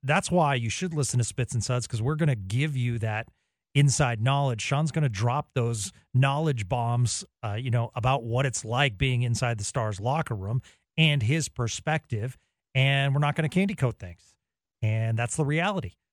that's 0.03 0.32
why 0.32 0.55
you 0.55 0.69
should 0.69 0.93
listen 0.93 1.17
to 1.17 1.23
Spits 1.23 1.53
and 1.53 1.63
Suds 1.63 1.86
because 1.86 2.01
we're 2.01 2.15
going 2.15 2.29
to 2.29 2.36
give 2.36 2.75
you 2.75 2.99
that 2.99 3.27
inside 3.75 4.21
knowledge. 4.21 4.62
Sean's 4.62 4.91
going 4.91 5.03
to 5.03 5.10
drop 5.10 5.49
those 5.53 5.91
knowledge 6.13 6.67
bombs, 6.67 7.25
uh, 7.43 7.53
you 7.53 7.69
know, 7.69 7.91
about 7.95 8.23
what 8.23 8.45
it's 8.45 8.63
like 8.63 8.97
being 8.97 9.23
inside 9.23 9.58
the 9.58 9.63
Stars 9.63 9.99
locker 9.99 10.36
room 10.36 10.62
and 10.97 11.23
his 11.23 11.49
perspective. 11.49 12.38
And 12.75 13.13
we're 13.13 13.19
not 13.19 13.36
going 13.36 13.49
to 13.49 13.53
candy 13.53 13.75
coat 13.75 13.97
things. 13.99 14.36
And 14.82 15.17
that's 15.17 15.36
the 15.36 15.45
reality. 15.45 15.93